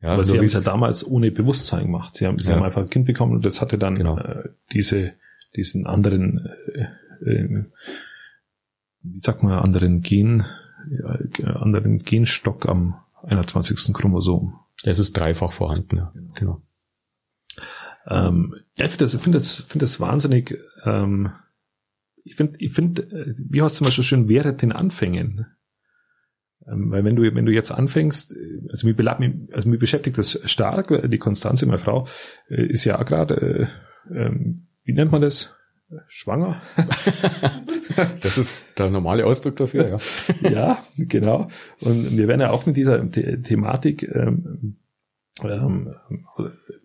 Ja, 0.00 0.10
Aber 0.10 0.24
sie 0.24 0.36
haben 0.36 0.44
es 0.44 0.52
ja 0.52 0.60
damals 0.60 1.04
ohne 1.04 1.32
Bewusstsein 1.32 1.86
gemacht. 1.86 2.14
Sie 2.14 2.26
haben, 2.26 2.38
sie 2.38 2.50
ja. 2.50 2.56
haben 2.56 2.62
einfach 2.62 2.82
ein 2.82 2.90
Kind 2.90 3.06
bekommen 3.06 3.34
und 3.34 3.44
das 3.44 3.60
hatte 3.60 3.78
dann 3.78 3.96
genau. 3.96 4.16
äh, 4.18 4.48
diese, 4.72 5.14
diesen 5.56 5.86
anderen, 5.86 6.48
äh, 7.22 7.30
äh, 7.30 7.64
wie 9.02 9.20
sagt 9.20 9.42
man, 9.42 9.54
anderen 9.54 10.02
Gen, 10.02 10.44
äh, 10.90 11.44
anderen 11.44 11.98
Genstock 11.98 12.68
am 12.68 12.94
21. 13.24 13.92
Chromosom. 13.92 14.54
Es 14.84 15.00
ist 15.00 15.16
dreifach 15.16 15.52
vorhanden, 15.52 15.96
ja. 15.96 16.12
Genau. 16.14 16.32
genau. 16.34 16.62
Ähm, 18.06 18.54
ja, 18.76 18.84
ich 18.84 18.92
finde 18.92 19.04
das, 19.04 19.16
finde 19.16 19.38
das, 19.38 19.60
finde 19.62 19.82
das 19.84 20.00
wahnsinnig, 20.00 20.58
ähm, 20.84 21.32
ich 22.24 22.36
finde, 22.36 22.58
ich 22.58 22.72
finde, 22.72 23.02
äh, 23.02 23.34
wie 23.36 23.62
hast 23.62 23.80
du 23.80 23.84
mal 23.84 23.90
so 23.90 24.02
schön 24.02 24.28
während 24.28 24.62
den 24.62 24.72
Anfängen? 24.72 25.46
Ähm, 26.70 26.90
weil 26.90 27.04
wenn 27.04 27.16
du, 27.16 27.34
wenn 27.34 27.46
du 27.46 27.52
jetzt 27.52 27.70
anfängst, 27.70 28.36
äh, 28.36 28.60
also 28.70 28.86
mich, 28.86 28.96
also 29.52 29.68
mich 29.68 29.78
beschäftigt 29.78 30.18
das 30.18 30.40
stark, 30.44 31.10
die 31.10 31.18
Konstanze, 31.18 31.66
meine 31.66 31.78
Frau, 31.78 32.06
äh, 32.48 32.66
ist 32.66 32.84
ja 32.84 33.02
gerade, 33.02 33.68
äh, 34.10 34.14
ähm, 34.14 34.66
wie 34.84 34.92
nennt 34.92 35.12
man 35.12 35.22
das? 35.22 35.54
Schwanger? 36.08 36.60
das 38.20 38.36
ist 38.36 38.66
der 38.76 38.90
normale 38.90 39.24
Ausdruck 39.24 39.56
dafür, 39.56 39.88
ja. 39.88 39.98
ja, 40.50 40.84
genau. 40.98 41.48
Und 41.80 42.16
wir 42.16 42.28
werden 42.28 42.42
ja 42.42 42.50
auch 42.50 42.66
mit 42.66 42.76
dieser 42.76 43.00
The 43.10 43.40
Thematik 43.40 44.02
ähm, 44.02 44.76
ähm, 45.42 45.94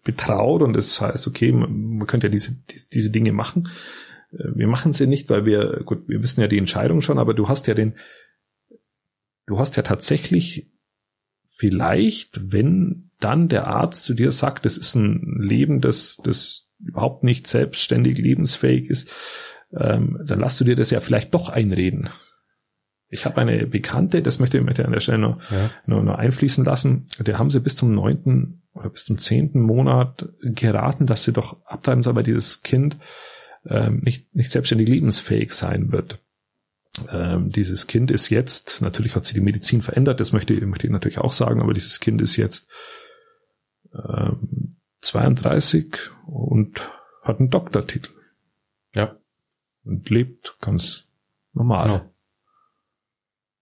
betraut 0.05 0.61
und 0.61 0.71
das 0.71 1.01
heißt, 1.01 1.27
okay, 1.27 1.51
man, 1.51 1.97
man 1.97 2.07
könnte 2.07 2.27
ja 2.27 2.31
diese, 2.31 2.55
diese, 2.69 2.89
diese 2.89 3.09
Dinge 3.09 3.33
machen. 3.33 3.67
Wir 4.31 4.67
machen 4.67 4.93
sie 4.93 5.05
nicht, 5.05 5.29
weil 5.29 5.45
wir, 5.45 5.81
gut, 5.83 6.07
wir 6.07 6.23
wissen 6.23 6.41
ja 6.41 6.47
die 6.47 6.57
Entscheidung 6.57 7.01
schon, 7.01 7.19
aber 7.19 7.33
du 7.33 7.49
hast 7.49 7.67
ja 7.67 7.73
den, 7.73 7.95
du 9.45 9.59
hast 9.59 9.75
ja 9.75 9.83
tatsächlich 9.83 10.71
vielleicht, 11.55 12.51
wenn 12.51 13.11
dann 13.19 13.47
der 13.47 13.67
Arzt 13.67 14.03
zu 14.03 14.13
dir 14.13 14.31
sagt, 14.31 14.65
das 14.65 14.77
ist 14.77 14.95
ein 14.95 15.39
Leben, 15.39 15.81
das, 15.81 16.17
das 16.23 16.67
überhaupt 16.79 17.23
nicht 17.23 17.47
selbstständig 17.47 18.17
lebensfähig 18.17 18.89
ist, 18.89 19.09
ähm, 19.75 20.19
dann 20.25 20.39
lass 20.39 20.57
du 20.57 20.65
dir 20.65 20.75
das 20.75 20.91
ja 20.91 20.99
vielleicht 20.99 21.33
doch 21.33 21.49
einreden. 21.49 22.09
Ich 23.09 23.25
habe 23.25 23.39
eine 23.39 23.67
Bekannte, 23.67 24.21
das 24.21 24.39
möchte 24.39 24.57
ich 24.57 24.85
an 24.85 24.91
der 24.91 24.99
Stelle 24.99 25.19
noch, 25.19 25.51
ja. 25.51 25.69
noch, 25.85 26.03
noch 26.03 26.17
einfließen 26.17 26.65
lassen, 26.65 27.05
der 27.19 27.37
haben 27.37 27.51
sie 27.51 27.59
bis 27.59 27.75
zum 27.75 27.93
neunten 27.93 28.63
oder 28.73 28.89
bis 28.89 29.05
zum 29.05 29.19
zehnten 29.19 29.61
Monat 29.61 30.29
geraten, 30.41 31.05
dass 31.05 31.23
sie 31.23 31.31
doch 31.31 31.63
abtreiben 31.65 32.01
soll, 32.01 32.15
weil 32.15 32.23
dieses 32.23 32.63
Kind 32.63 32.97
ähm, 33.67 34.01
nicht, 34.03 34.35
nicht 34.35 34.51
selbstständig 34.51 34.89
lebensfähig 34.89 35.53
sein 35.53 35.91
wird. 35.91 36.19
Ähm, 37.11 37.49
dieses 37.49 37.87
Kind 37.87 38.11
ist 38.11 38.29
jetzt, 38.29 38.81
natürlich 38.81 39.15
hat 39.15 39.25
sich 39.25 39.33
die 39.33 39.41
Medizin 39.41 39.81
verändert, 39.81 40.19
das 40.19 40.31
möchte, 40.31 40.53
möchte 40.65 40.87
ich 40.87 40.93
natürlich 40.93 41.17
auch 41.17 41.33
sagen, 41.33 41.61
aber 41.61 41.73
dieses 41.73 41.99
Kind 41.99 42.21
ist 42.21 42.35
jetzt 42.35 42.69
ähm, 43.93 44.77
32 45.01 45.95
und 46.27 46.81
hat 47.23 47.39
einen 47.39 47.49
Doktortitel. 47.49 48.11
Ja. 48.93 49.17
Und 49.83 50.09
lebt 50.09 50.57
ganz 50.61 51.07
normal. 51.53 51.89
Ja. 51.89 52.09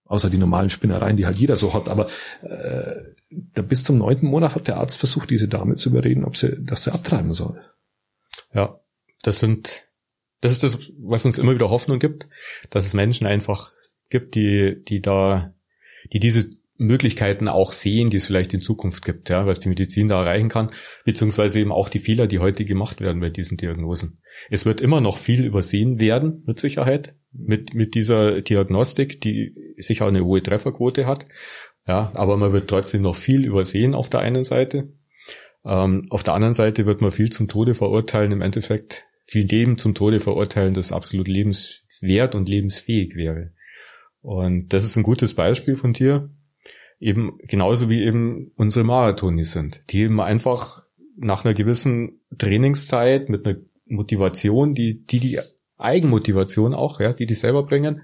Außer 0.04 0.28
die 0.28 0.38
normalen 0.38 0.68
Spinnereien, 0.68 1.16
die 1.16 1.26
halt 1.26 1.38
jeder 1.38 1.56
so 1.56 1.72
hat. 1.72 1.88
Aber 1.88 2.08
äh, 2.42 3.14
da 3.30 3.62
bis 3.62 3.82
zum 3.82 3.98
neunten 3.98 4.26
Monat 4.26 4.54
hat 4.54 4.68
der 4.68 4.76
Arzt 4.76 4.98
versucht, 4.98 5.30
diese 5.30 5.48
Dame 5.48 5.76
zu 5.76 5.88
überreden, 5.88 6.24
ob 6.24 6.36
sie, 6.36 6.62
dass 6.62 6.84
sie 6.84 6.92
abtreiben 6.92 7.32
soll. 7.32 7.62
Ja, 8.52 8.78
das 9.22 9.40
sind 9.40 9.88
das 10.42 10.52
ist 10.52 10.62
das, 10.62 10.92
was 10.98 11.24
uns 11.24 11.38
immer 11.38 11.54
wieder 11.54 11.70
Hoffnung 11.70 11.98
gibt, 11.98 12.26
dass 12.68 12.84
es 12.84 12.94
Menschen 12.94 13.26
einfach 13.26 13.72
gibt, 14.10 14.34
die, 14.34 14.82
die 14.86 15.00
da, 15.00 15.54
die 16.12 16.18
diese 16.18 16.50
Möglichkeiten 16.76 17.46
auch 17.46 17.72
sehen, 17.72 18.10
die 18.10 18.16
es 18.16 18.26
vielleicht 18.26 18.52
in 18.52 18.60
Zukunft 18.60 19.04
gibt, 19.04 19.30
ja, 19.30 19.46
was 19.46 19.60
die 19.60 19.68
Medizin 19.68 20.08
da 20.08 20.20
erreichen 20.20 20.48
kann, 20.48 20.70
beziehungsweise 21.04 21.60
eben 21.60 21.70
auch 21.70 21.88
die 21.88 22.00
Fehler, 22.00 22.26
die 22.26 22.40
heute 22.40 22.64
gemacht 22.64 23.00
werden 23.00 23.20
bei 23.20 23.30
diesen 23.30 23.56
Diagnosen. 23.56 24.18
Es 24.50 24.66
wird 24.66 24.80
immer 24.80 25.00
noch 25.00 25.16
viel 25.16 25.44
übersehen 25.44 26.00
werden, 26.00 26.42
mit 26.44 26.58
Sicherheit, 26.58 27.14
mit, 27.30 27.74
mit 27.74 27.94
dieser 27.94 28.42
Diagnostik, 28.42 29.20
die 29.20 29.54
sicher 29.78 30.06
eine 30.06 30.24
hohe 30.24 30.42
Trefferquote 30.42 31.06
hat. 31.06 31.26
Ja, 31.86 32.10
aber 32.14 32.36
man 32.36 32.52
wird 32.52 32.68
trotzdem 32.68 33.02
noch 33.02 33.16
viel 33.16 33.44
übersehen 33.44 33.94
auf 33.94 34.10
der 34.10 34.20
einen 34.20 34.42
Seite. 34.42 34.92
Ähm, 35.64 36.02
auf 36.10 36.24
der 36.24 36.34
anderen 36.34 36.54
Seite 36.54 36.84
wird 36.84 37.00
man 37.00 37.12
viel 37.12 37.30
zum 37.30 37.46
Tode 37.46 37.74
verurteilen, 37.74 38.32
im 38.32 38.42
Endeffekt 38.42 39.04
viel 39.24 39.46
Leben 39.46 39.78
zum 39.78 39.94
Tode 39.94 40.20
verurteilen, 40.20 40.74
das 40.74 40.92
absolut 40.92 41.28
lebenswert 41.28 42.34
und 42.34 42.48
lebensfähig 42.48 43.14
wäre. 43.14 43.52
Und 44.20 44.72
das 44.72 44.84
ist 44.84 44.96
ein 44.96 45.02
gutes 45.02 45.34
Beispiel 45.34 45.76
von 45.76 45.92
dir. 45.92 46.30
Eben 47.00 47.38
genauso 47.48 47.90
wie 47.90 48.02
eben 48.02 48.52
unsere 48.56 48.84
Marathonis 48.84 49.52
sind, 49.52 49.82
die 49.90 50.02
eben 50.02 50.20
einfach 50.20 50.84
nach 51.16 51.44
einer 51.44 51.54
gewissen 51.54 52.20
Trainingszeit 52.38 53.28
mit 53.28 53.46
einer 53.46 53.58
Motivation, 53.86 54.74
die 54.74 55.04
die, 55.04 55.18
die 55.18 55.40
Eigenmotivation 55.76 56.74
auch, 56.74 57.00
ja, 57.00 57.12
die 57.12 57.26
die 57.26 57.34
selber 57.34 57.64
bringen, 57.64 58.02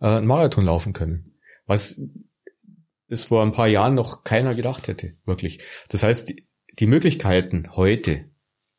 äh, 0.00 0.06
einen 0.06 0.26
Marathon 0.26 0.64
laufen 0.64 0.92
können. 0.92 1.34
Was 1.66 1.98
es 3.08 3.24
vor 3.24 3.42
ein 3.42 3.52
paar 3.52 3.68
Jahren 3.68 3.94
noch 3.94 4.24
keiner 4.24 4.54
gedacht 4.54 4.88
hätte, 4.88 5.14
wirklich. 5.24 5.60
Das 5.88 6.02
heißt, 6.02 6.28
die, 6.28 6.46
die 6.78 6.86
Möglichkeiten 6.86 7.68
heute, 7.72 8.26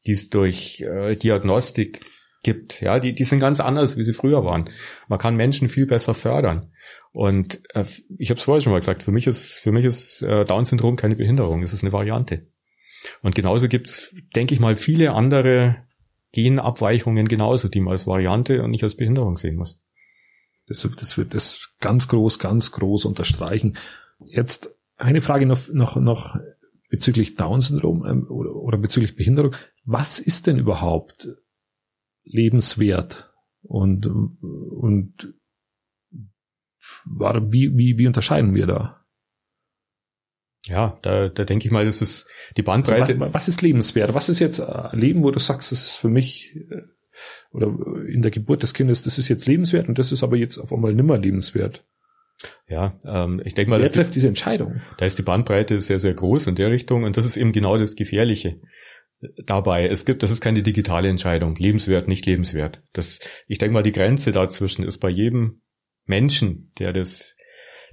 die 0.05 0.13
es 0.13 0.29
durch 0.29 0.81
äh, 0.81 1.15
Diagnostik 1.15 2.01
gibt, 2.43 2.81
ja, 2.81 2.99
die, 2.99 3.13
die 3.13 3.23
sind 3.23 3.39
ganz 3.39 3.59
anders, 3.59 3.97
wie 3.97 4.03
sie 4.03 4.13
früher 4.13 4.45
waren. 4.45 4.69
Man 5.07 5.19
kann 5.19 5.35
Menschen 5.35 5.67
viel 5.67 5.87
besser 5.87 6.13
fördern. 6.13 6.71
Und 7.11 7.61
äh, 7.73 7.85
ich 8.17 8.29
habe 8.29 8.37
es 8.37 8.43
vorher 8.43 8.61
schon 8.61 8.71
mal 8.71 8.79
gesagt, 8.79 9.03
für 9.03 9.11
mich 9.11 9.25
ist, 9.25 9.59
für 9.59 9.71
mich 9.71 9.85
ist 9.85 10.21
äh, 10.21 10.45
Down-Syndrom 10.45 10.95
keine 10.95 11.15
Behinderung, 11.15 11.63
es 11.63 11.73
ist 11.73 11.83
eine 11.83 11.91
Variante. 11.93 12.47
Und 13.21 13.35
genauso 13.35 13.67
gibt's, 13.67 14.13
denke 14.35 14.53
ich 14.53 14.59
mal, 14.59 14.75
viele 14.75 15.13
andere 15.13 15.85
Genabweichungen 16.33 17.27
genauso, 17.27 17.67
die 17.67 17.79
man 17.79 17.93
als 17.93 18.07
Variante 18.07 18.61
und 18.61 18.71
nicht 18.71 18.83
als 18.83 18.95
Behinderung 18.95 19.37
sehen 19.37 19.55
muss. 19.55 19.81
Das, 20.67 20.87
das 20.99 21.17
wird 21.17 21.33
das 21.33 21.69
ganz 21.79 22.07
groß, 22.07 22.39
ganz 22.39 22.71
groß 22.71 23.05
unterstreichen. 23.05 23.77
Jetzt 24.25 24.75
eine 24.97 25.21
Frage 25.21 25.45
noch, 25.45 25.67
noch, 25.69 25.95
noch 25.95 26.37
bezüglich 26.89 27.35
Down-Syndrom 27.35 28.05
ähm, 28.05 28.27
oder, 28.29 28.55
oder 28.55 28.77
bezüglich 28.77 29.15
Behinderung. 29.15 29.55
Was 29.83 30.19
ist 30.19 30.47
denn 30.47 30.57
überhaupt 30.57 31.27
lebenswert? 32.23 33.31
Und, 33.61 34.05
und 34.05 35.33
war, 37.05 37.51
wie, 37.51 37.75
wie, 37.77 37.97
wie 37.97 38.07
unterscheiden 38.07 38.53
wir 38.53 38.67
da? 38.67 39.05
Ja, 40.65 40.97
da, 41.01 41.29
da 41.29 41.43
denke 41.43 41.65
ich 41.65 41.71
mal, 41.71 41.85
das 41.85 42.01
ist 42.01 42.27
die 42.57 42.63
Bandbreite. 42.63 43.13
Also 43.13 43.19
was, 43.19 43.33
was, 43.33 43.47
ist 43.47 43.61
lebenswert? 43.61 44.13
Was 44.13 44.29
ist 44.29 44.39
jetzt 44.39 44.59
ein 44.59 44.97
Leben, 44.97 45.23
wo 45.23 45.31
du 45.31 45.39
sagst, 45.39 45.71
das 45.71 45.85
ist 45.85 45.95
für 45.97 46.09
mich 46.09 46.55
äh, 46.55 46.81
oder 47.51 47.67
in 48.07 48.21
der 48.21 48.31
Geburt 48.31 48.63
des 48.63 48.73
Kindes, 48.73 49.03
das 49.03 49.17
ist 49.17 49.29
jetzt 49.29 49.45
lebenswert 49.45 49.87
und 49.87 49.99
das 49.99 50.11
ist 50.11 50.23
aber 50.23 50.37
jetzt 50.37 50.57
auf 50.57 50.73
einmal 50.73 50.93
nimmer 50.93 51.17
lebenswert? 51.17 51.85
Ja, 52.67 52.99
ähm, 53.05 53.41
ich 53.45 53.53
denke 53.53 53.69
mal, 53.69 53.81
wer 53.81 53.91
trifft 53.91 54.11
die, 54.11 54.15
diese 54.15 54.27
Entscheidung? 54.27 54.81
Da 54.97 55.05
ist 55.05 55.17
die 55.17 55.23
Bandbreite 55.23 55.79
sehr, 55.81 55.99
sehr 55.99 56.13
groß 56.13 56.47
in 56.47 56.55
der 56.55 56.71
Richtung 56.71 57.03
und 57.03 57.15
das 57.15 57.25
ist 57.25 57.37
eben 57.37 57.51
genau 57.51 57.77
das 57.77 57.95
Gefährliche 57.95 58.59
dabei. 59.45 59.87
Es 59.87 60.05
gibt, 60.05 60.23
das 60.23 60.31
ist 60.31 60.41
keine 60.41 60.63
digitale 60.63 61.09
Entscheidung, 61.09 61.55
lebenswert, 61.55 62.07
nicht 62.07 62.25
lebenswert. 62.25 62.81
Das, 62.93 63.19
ich 63.47 63.59
denke 63.59 63.73
mal, 63.73 63.83
die 63.83 63.91
Grenze 63.91 64.31
dazwischen 64.31 64.83
ist 64.83 64.97
bei 64.97 65.09
jedem 65.09 65.61
Menschen, 66.05 66.71
der 66.79 66.91
das, 66.91 67.35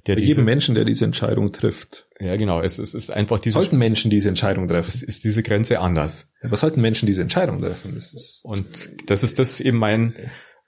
der 0.07 0.15
bei 0.15 0.21
diese, 0.21 0.29
jedem 0.31 0.45
Menschen, 0.45 0.75
der 0.75 0.85
diese 0.85 1.05
Entscheidung 1.05 1.53
trifft. 1.53 2.09
Ja, 2.19 2.37
genau. 2.37 2.61
Es, 2.61 2.79
es 2.79 2.95
ist 2.95 3.11
einfach 3.11 3.39
diese. 3.39 3.55
Sollten 3.55 3.79
Menschen 3.79 4.11
diese 4.11 4.29
Entscheidung 4.29 4.69
treffen? 4.69 4.91
Es 4.93 5.03
ist 5.03 5.25
diese 5.25 5.43
Grenze 5.43 5.81
anders. 5.81 6.29
Aber 6.43 6.57
sollten 6.57 6.81
Menschen 6.81 7.07
diese 7.07 7.23
Entscheidung 7.23 7.61
treffen? 7.61 7.95
Das 7.95 8.13
ist 8.13 8.41
und 8.43 8.67
das 9.07 9.23
ist 9.23 9.39
das 9.39 9.61
eben 9.61 9.79
mein 9.79 10.15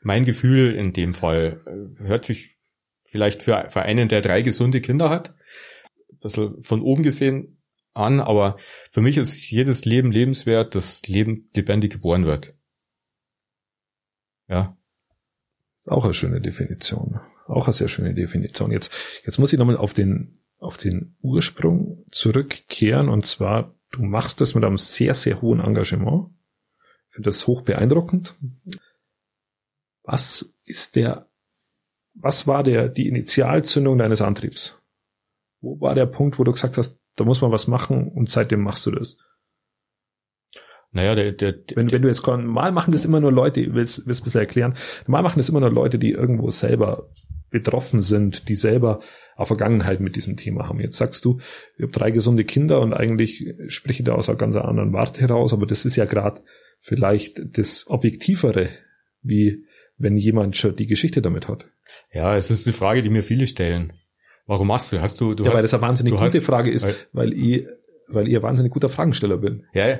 mein 0.01 0.25
Gefühl 0.25 0.75
in 0.75 0.93
dem 0.93 1.15
Fall. 1.15 1.61
Hört 1.99 2.25
sich 2.25 2.54
vielleicht 3.15 3.45
für, 3.45 3.71
für 3.71 3.83
einen, 3.83 4.09
der 4.09 4.23
drei 4.23 4.43
gesunde 4.43 4.81
Kinder 4.81 5.09
hat, 5.09 5.37
ein 6.11 6.19
bisschen 6.19 6.61
von 6.65 6.83
oben 6.83 7.05
gesehen 7.05 7.63
an, 7.93 8.19
aber 8.19 8.57
für 8.91 9.03
mich 9.03 9.19
ist 9.19 9.53
jedes 9.53 9.85
Leben 9.85 10.11
lebenswert, 10.11 10.75
das 10.75 11.07
Leben 11.07 11.49
lebendig 11.55 11.93
geboren 11.93 12.27
wird. 12.27 12.55
Ja. 14.49 14.77
Ist 15.79 15.89
auch 15.89 16.05
eine 16.05 16.13
schöne 16.13 16.41
Definition. 16.41 17.21
Auch 17.47 17.67
eine 17.67 17.73
sehr 17.73 17.87
schöne 17.87 18.15
Definition. 18.15 18.73
Jetzt, 18.73 18.93
jetzt 19.25 19.39
muss 19.39 19.53
ich 19.53 19.61
nochmal 19.61 19.77
auf 19.77 19.95
den, 19.95 20.41
auf 20.59 20.77
den 20.77 21.17
Ursprung 21.23 22.05
zurückkehren 22.11 23.09
und 23.09 23.27
zwar, 23.27 23.77
du 23.93 24.03
machst 24.03 24.41
das 24.41 24.57
mit 24.57 24.65
einem 24.65 24.77
sehr, 24.77 25.15
sehr 25.15 25.41
hohen 25.41 25.61
Engagement. 25.61 26.31
Ich 27.11 27.15
finde 27.15 27.29
das 27.29 27.47
hoch 27.47 27.63
beeindruckend. 27.63 28.35
Was 30.03 30.53
ist 30.65 30.97
der, 30.97 31.29
was 32.15 32.47
war 32.47 32.63
der, 32.63 32.89
die 32.89 33.09
Initialzündung 33.09 33.99
deines 33.99 34.23
Antriebs? 34.23 34.79
Wo 35.61 35.81
war 35.81 35.95
der 35.95 36.07
Punkt, 36.07 36.39
wo 36.39 36.45
du 36.45 36.53
gesagt 36.53 36.79
hast, 36.79 36.99
da 37.17 37.25
muss 37.25 37.41
man 37.41 37.51
was 37.51 37.67
machen 37.67 38.09
und 38.09 38.29
seitdem 38.29 38.61
machst 38.63 38.87
du 38.87 38.91
das. 38.91 39.17
Naja, 40.91 41.15
der, 41.15 41.33
der, 41.33 41.53
der 41.53 41.77
wenn, 41.77 41.91
wenn 41.91 42.03
du 42.03 42.09
jetzt 42.09 42.27
normal 42.27 42.71
machen 42.71 42.93
das 42.93 43.05
immer 43.05 43.21
nur 43.21 43.33
Leute, 43.33 43.61
ich 43.61 43.75
will 43.75 43.83
es 43.83 43.99
ein 43.99 44.05
bisschen 44.07 44.41
erklären, 44.41 44.75
normal 45.07 45.25
machen 45.25 45.39
das 45.39 45.49
immer 45.49 45.61
nur 45.61 45.71
Leute, 45.71 45.99
die 45.99 46.13
irgendwo 46.13 46.51
selber 46.51 47.11
betroffen 47.51 48.03
sind, 48.03 48.49
die 48.49 48.55
selber 48.55 49.01
eine 49.37 49.47
Vergangenheit 49.47 50.01
mit 50.01 50.17
diesem 50.17 50.37
Thema 50.37 50.69
haben. 50.69 50.81
Jetzt 50.81 50.97
sagst 50.97 51.25
du, 51.25 51.39
ich 51.77 51.83
habe 51.83 51.93
drei 51.93 52.11
gesunde 52.11 52.45
Kinder 52.45 52.81
und 52.81 52.93
eigentlich 52.93 53.45
spreche 53.69 54.03
ich 54.03 54.07
da 54.07 54.15
aus 54.15 54.29
einer 54.29 54.39
ganz 54.39 54.57
anderen 54.57 54.93
Warte 54.93 55.21
heraus, 55.21 55.53
aber 55.53 55.67
das 55.67 55.85
ist 55.85 55.97
ja 55.97 56.05
gerade 56.05 56.43
vielleicht 56.81 57.57
das 57.57 57.87
Objektivere, 57.89 58.69
wie 59.23 59.65
wenn 59.97 60.17
jemand 60.17 60.57
schon 60.57 60.77
die 60.77 60.87
Geschichte 60.87 61.23
damit 61.23 61.49
hat. 61.49 61.67
Ja, 62.13 62.37
es 62.37 62.51
ist 62.51 62.67
die 62.67 62.73
Frage, 62.73 63.03
die 63.03 63.11
mir 63.11 63.23
viele 63.23 63.47
stellen. 63.47 63.93
Warum 64.47 64.69
machst 64.69 64.93
du? 64.93 65.01
Hast 65.01 65.21
du, 65.21 65.35
du 65.35 65.45
ja, 65.45 65.51
hast, 65.51 65.57
weil 65.57 65.63
das 65.63 65.75
eine 65.75 65.83
wahnsinnig 65.83 66.13
gute 66.13 66.25
hast, 66.25 66.39
Frage 66.41 66.71
ist, 66.71 66.85
weil, 66.85 66.97
weil 67.13 67.33
ich, 67.33 67.67
weil 68.09 68.29
ich 68.29 68.37
ein 68.37 68.43
wahnsinnig 68.43 68.73
guter 68.73 68.89
Fragensteller 68.89 69.39
bin. 69.39 69.65
Ja, 69.73 69.89
ja. 69.89 69.99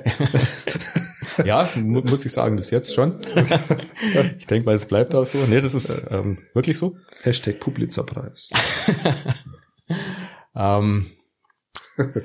ja, 1.43 1.69
muss 1.75 2.25
ich 2.25 2.31
sagen, 2.31 2.55
bis 2.55 2.69
jetzt 2.69 2.93
schon. 2.93 3.19
ich 4.39 4.45
denke 4.47 4.65
mal, 4.65 4.75
es 4.75 4.85
bleibt 4.85 5.15
auch 5.15 5.25
so. 5.25 5.39
Nee, 5.47 5.61
das 5.61 5.73
ist 5.73 6.03
ähm, 6.09 6.39
wirklich 6.53 6.77
so. 6.77 6.97
Hashtag 7.23 7.59
Pulitzerpreis. 7.59 8.49
ähm, 10.55 11.11
äh, 11.97 12.21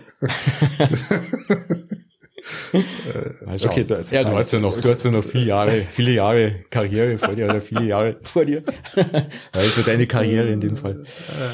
okay, 3.65 3.85
da 3.85 4.01
ja, 4.11 4.25
du 4.25 4.35
hast 4.37 4.53
ja 4.53 4.61
noch, 4.61 4.81
du 4.81 4.89
hast 4.89 5.05
ja 5.05 5.11
noch 5.11 5.25
viele 5.25 5.47
Jahre, 5.47 5.71
viele 5.71 6.13
Jahre 6.13 6.55
Karriere 6.71 7.19
vor 7.19 7.35
dir 7.35 7.47
oder 7.47 7.61
viele 7.61 7.85
Jahre 7.85 8.17
vor 8.23 8.45
dir. 8.45 8.63
Also 9.53 9.83
deine 9.83 10.07
Karriere 10.07 10.49
in 10.49 10.61
dem 10.61 10.77
Fall, 10.77 11.05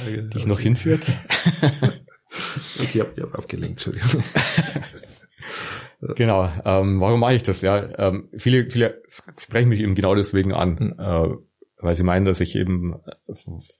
die 0.09 0.23
dich 0.23 0.43
genau. 0.43 0.55
noch 0.55 0.61
hinführt. 0.61 1.03
okay, 2.79 2.89
ich 2.93 3.01
habe 3.01 3.23
hab 3.23 3.35
abgelenkt, 3.35 3.87
Entschuldigung. 3.87 4.23
genau. 6.17 6.51
Ähm, 6.65 7.01
warum 7.01 7.21
mache 7.21 7.35
ich 7.35 7.43
das? 7.43 7.63
Ja, 7.63 7.87
ähm, 7.99 8.29
viele, 8.37 8.69
viele 8.71 9.03
sprechen 9.39 9.69
mich 9.69 9.81
eben 9.81 9.95
genau 9.95 10.15
deswegen 10.15 10.53
an, 10.53 10.75
mhm. 10.75 10.95
äh, 10.99 11.37
weil 11.79 11.95
sie 11.95 12.05
meinen, 12.05 12.25
dass 12.25 12.41
ich 12.41 12.57
eben, 12.57 12.97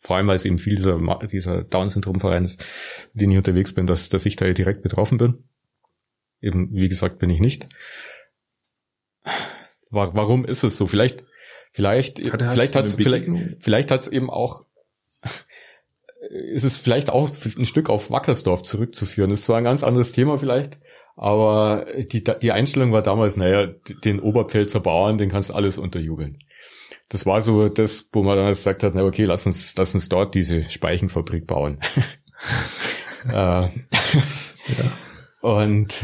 vor 0.01 0.17
allem 0.17 0.27
weil 0.27 0.37
es 0.37 0.45
eben 0.45 0.59
viel 0.59 0.77
dieser, 0.77 0.99
dieser 1.31 1.63
Down-Syndrom-Verein 1.63 2.45
ist, 2.45 2.65
mit 3.13 3.23
dem 3.23 3.31
ich 3.31 3.39
unterwegs 3.39 3.75
bin, 3.75 3.87
dass, 3.87 4.09
dass 4.09 4.27
ich 4.27 4.37
da 4.37 4.51
direkt 4.53 4.83
betroffen 4.83 5.19
bin. 5.19 5.45
Eben, 6.41 6.69
wie 6.73 6.89
gesagt, 6.89 7.19
bin 7.19 7.31
ich 7.31 7.41
nicht. 7.41 7.67
Warum 9.91 10.45
ist 10.45 10.63
es 10.63 10.77
so? 10.77 10.87
Vielleicht, 10.87 11.25
vielleicht, 11.73 12.19
vielleicht 12.19 12.75
hat 12.75 12.85
es, 12.85 12.97
vielleicht, 12.97 13.29
vielleicht 13.59 13.91
hat 13.91 14.01
es 14.01 14.09
eben 14.09 14.31
auch, 14.31 14.67
ist 16.31 16.65
es 16.65 16.77
vielleicht 16.77 17.11
auch 17.11 17.31
ein 17.57 17.65
Stück 17.65 17.89
auf 17.89 18.11
Wackersdorf 18.11 18.63
zurückzuführen. 18.63 19.31
Das 19.31 19.41
ist 19.41 19.47
zwar 19.47 19.59
ein 19.59 19.65
ganz 19.65 19.83
anderes 19.83 20.13
Thema 20.13 20.39
vielleicht, 20.39 20.79
aber 21.17 21.87
die, 21.99 22.23
die 22.25 22.53
Einstellung 22.53 22.93
war 22.93 23.03
damals, 23.03 23.37
naja, 23.37 23.67
den 23.67 24.21
Oberpfälzer 24.21 24.81
Bauern, 24.81 25.19
den 25.19 25.31
kannst 25.31 25.51
du 25.51 25.55
alles 25.55 25.79
unterjubeln. 25.79 26.39
Das 27.09 27.25
war 27.25 27.41
so 27.41 27.69
das, 27.69 28.09
wo 28.13 28.23
man 28.23 28.37
dann 28.37 28.49
gesagt 28.49 28.83
hat, 28.83 28.95
na 28.95 29.05
okay, 29.05 29.25
lass 29.25 29.47
uns, 29.47 29.75
lass 29.77 29.95
uns 29.95 30.09
dort 30.09 30.35
diese 30.35 30.69
Speichenfabrik 30.69 31.47
bauen. 31.47 31.79
äh, 33.29 33.33
ja. 33.33 33.71
Und 35.41 35.95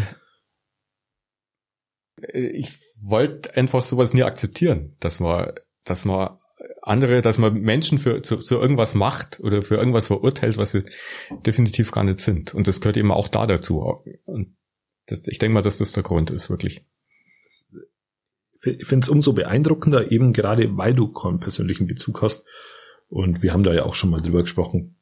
ich 2.33 2.79
wollte 3.01 3.57
einfach 3.57 3.83
sowas 3.83 4.15
nie 4.15 4.23
akzeptieren, 4.23 4.97
dass 5.01 5.21
man, 5.21 5.53
dass 5.85 6.05
man 6.05 6.39
andere, 6.83 7.23
dass 7.23 7.39
man 7.39 7.55
Menschen 7.61 7.99
für 7.99 8.23
zu, 8.23 8.39
zu 8.39 8.59
irgendwas 8.59 8.95
macht 8.95 9.41
oder 9.41 9.63
für 9.63 9.77
irgendwas 9.77 10.09
verurteilt, 10.09 10.57
was 10.57 10.73
sie 10.73 10.85
definitiv 11.47 11.91
gar 11.93 12.05
nicht 12.05 12.21
sind. 12.21 12.55
Und 12.55 12.67
das 12.67 12.81
gehört 12.81 12.97
eben 12.97 13.13
auch 13.13 13.29
da 13.29 13.47
dazu. 13.47 14.03
Und 14.25 14.57
das, 15.07 15.27
ich 15.27 15.39
denke 15.39 15.55
mal, 15.55 15.63
dass 15.63 15.79
das 15.79 15.93
der 15.93 16.03
Grund 16.03 16.31
ist, 16.31 16.51
wirklich. 16.51 16.85
Ich 18.65 18.87
finde 18.87 19.05
es 19.05 19.09
umso 19.09 19.33
beeindruckender, 19.33 20.13
eben 20.13 20.33
gerade 20.33 20.77
weil 20.77 20.95
du 20.95 21.13
keinen 21.13 21.41
persönlichen 21.41 21.87
Bezug 21.87 22.23
hast. 22.23 22.45
Und 23.09 23.43
wir 23.43 23.53
haben 23.53 23.65
da 23.65 23.75
ja 23.75 23.85
auch 23.85 23.95
schon 23.95 24.11
mal 24.11 24.23
drüber 24.23 24.43
gesprochen, 24.43 24.97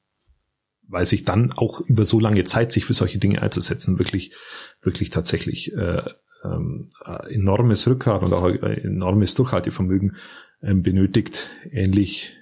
weil 0.89 1.07
sich 1.07 1.25
dann 1.25 1.53
auch 1.53 1.81
über 1.81 2.05
so 2.05 2.19
lange 2.19 2.45
Zeit, 2.45 2.73
sich 2.73 2.85
für 2.85 2.95
solche 2.95 3.19
Dinge 3.19 3.41
einzusetzen, 3.41 3.99
wirklich, 3.99 4.35
wirklich 4.83 5.11
tatsächlich 5.11 5.73
äh, 5.75 6.03
ähm, 6.45 6.91
enormes 7.29 7.87
Rückgrat 7.87 8.23
und 8.23 8.33
auch 8.33 8.49
enormes 8.49 9.35
Durchhaltevermögen 9.35 10.17
ähm, 10.63 10.83
benötigt, 10.83 11.51
ähnlich 11.71 12.37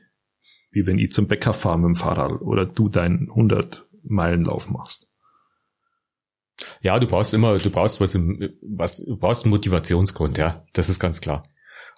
wie 0.70 0.87
wenn 0.87 0.98
ich 0.98 1.12
zum 1.12 1.26
Bäcker 1.26 1.54
fahre 1.54 1.78
mit 1.78 1.87
dem 1.87 1.96
Fahrrad 1.96 2.40
oder 2.42 2.66
du 2.66 2.88
deinen 2.88 3.28
100 3.30 3.87
Meilenlauf 4.02 4.68
machst. 4.68 5.08
Ja, 6.80 6.98
du 6.98 7.06
brauchst 7.06 7.34
immer, 7.34 7.58
du 7.58 7.70
brauchst 7.70 8.00
was, 8.00 8.14
im, 8.14 8.50
was, 8.62 8.96
du 8.96 9.16
brauchst 9.16 9.44
einen 9.44 9.50
Motivationsgrund, 9.50 10.38
ja, 10.38 10.64
das 10.72 10.88
ist 10.88 10.98
ganz 10.98 11.20
klar. 11.20 11.48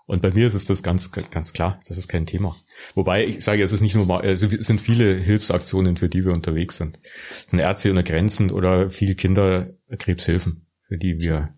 Und 0.06 0.22
bei 0.22 0.32
mir 0.32 0.46
ist 0.46 0.54
es 0.54 0.64
das 0.64 0.82
ganz, 0.82 1.12
ganz 1.12 1.52
klar, 1.52 1.78
das 1.86 1.96
ist 1.96 2.08
kein 2.08 2.26
Thema. 2.26 2.56
Wobei 2.94 3.24
ich 3.24 3.44
sage, 3.44 3.62
es 3.62 3.72
ist 3.72 3.80
nicht 3.80 3.94
nur, 3.94 4.24
es 4.24 4.40
sind 4.40 4.80
viele 4.80 5.14
Hilfsaktionen, 5.14 5.96
für 5.96 6.08
die 6.08 6.24
wir 6.24 6.32
unterwegs 6.32 6.78
sind. 6.78 6.98
Es 7.38 7.50
sind 7.50 7.60
Ärzte 7.60 7.90
ohne 7.90 8.02
Grenzen 8.02 8.50
oder 8.50 8.90
viel 8.90 9.14
Kinderkrebshilfen, 9.14 10.66
für 10.88 10.98
die 10.98 11.18
wir 11.18 11.54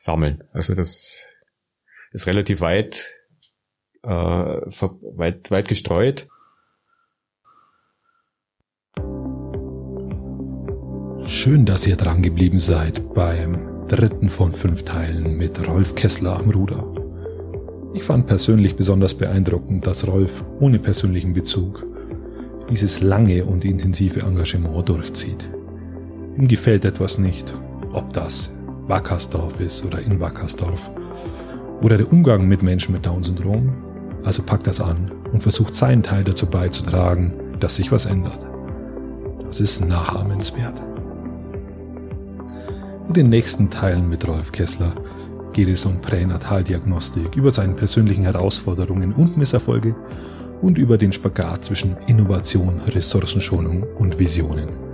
sammeln. 0.00 0.42
Also 0.52 0.74
das 0.74 1.24
ist 2.12 2.26
relativ 2.26 2.60
weit, 2.60 3.14
äh, 4.02 4.08
weit, 4.08 5.50
weit 5.50 5.68
gestreut. 5.68 6.26
Schön, 11.24 11.64
dass 11.64 11.86
ihr 11.86 11.96
dran 11.96 12.22
geblieben 12.22 12.58
seid 12.58 13.14
beim 13.14 13.86
dritten 13.86 14.30
von 14.30 14.52
fünf 14.52 14.84
Teilen 14.84 15.36
mit 15.36 15.66
Rolf 15.68 15.94
Kessler 15.94 16.38
am 16.38 16.50
Ruder. 16.50 16.92
Ich 17.92 18.04
fand 18.04 18.26
persönlich 18.26 18.76
besonders 18.76 19.14
beeindruckend, 19.14 19.86
dass 19.86 20.06
Rolf 20.06 20.44
ohne 20.60 20.78
persönlichen 20.78 21.34
Bezug 21.34 21.86
dieses 22.70 23.00
lange 23.00 23.44
und 23.44 23.64
intensive 23.64 24.20
Engagement 24.20 24.88
durchzieht. 24.88 25.50
Ihm 26.36 26.48
gefällt 26.48 26.84
etwas 26.84 27.18
nicht, 27.18 27.52
ob 27.92 28.12
das 28.12 28.52
Wackersdorf 28.90 29.60
ist 29.60 29.84
oder 29.84 30.00
in 30.00 30.18
Wackersdorf 30.18 30.90
oder 31.80 31.96
der 31.96 32.12
Umgang 32.12 32.46
mit 32.48 32.62
Menschen 32.62 32.92
mit 32.92 33.06
Down-Syndrom. 33.06 33.72
Also 34.24 34.42
packt 34.42 34.66
das 34.66 34.80
an 34.80 35.12
und 35.32 35.42
versucht 35.42 35.74
seinen 35.74 36.02
Teil 36.02 36.24
dazu 36.24 36.46
beizutragen, 36.46 37.32
dass 37.58 37.76
sich 37.76 37.90
was 37.92 38.04
ändert. 38.04 38.44
Das 39.46 39.60
ist 39.60 39.84
nachahmenswert. 39.86 40.74
In 43.06 43.14
den 43.14 43.28
nächsten 43.28 43.70
Teilen 43.70 44.08
mit 44.08 44.26
Rolf 44.28 44.52
Kessler 44.52 44.92
geht 45.52 45.68
es 45.68 45.86
um 45.86 46.00
Pränataldiagnostik, 46.00 47.34
über 47.36 47.50
seine 47.50 47.74
persönlichen 47.74 48.24
Herausforderungen 48.24 49.12
und 49.12 49.36
Misserfolge 49.36 49.94
und 50.60 50.78
über 50.78 50.98
den 50.98 51.12
Spagat 51.12 51.64
zwischen 51.64 51.96
Innovation, 52.08 52.80
Ressourcenschonung 52.80 53.84
und 53.98 54.18
Visionen. 54.18 54.89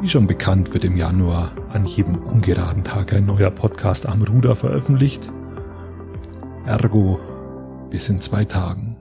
Wie 0.00 0.08
schon 0.08 0.26
bekannt 0.26 0.74
wird 0.74 0.84
im 0.84 0.96
Januar 0.96 1.52
an 1.72 1.86
jedem 1.86 2.16
ungeraden 2.16 2.84
Tag 2.84 3.14
ein 3.14 3.24
neuer 3.24 3.50
Podcast 3.50 4.06
am 4.06 4.22
Ruder 4.22 4.54
veröffentlicht. 4.54 5.22
Ergo 6.66 7.18
bis 7.90 8.08
in 8.10 8.20
zwei 8.20 8.44
Tagen. 8.44 8.95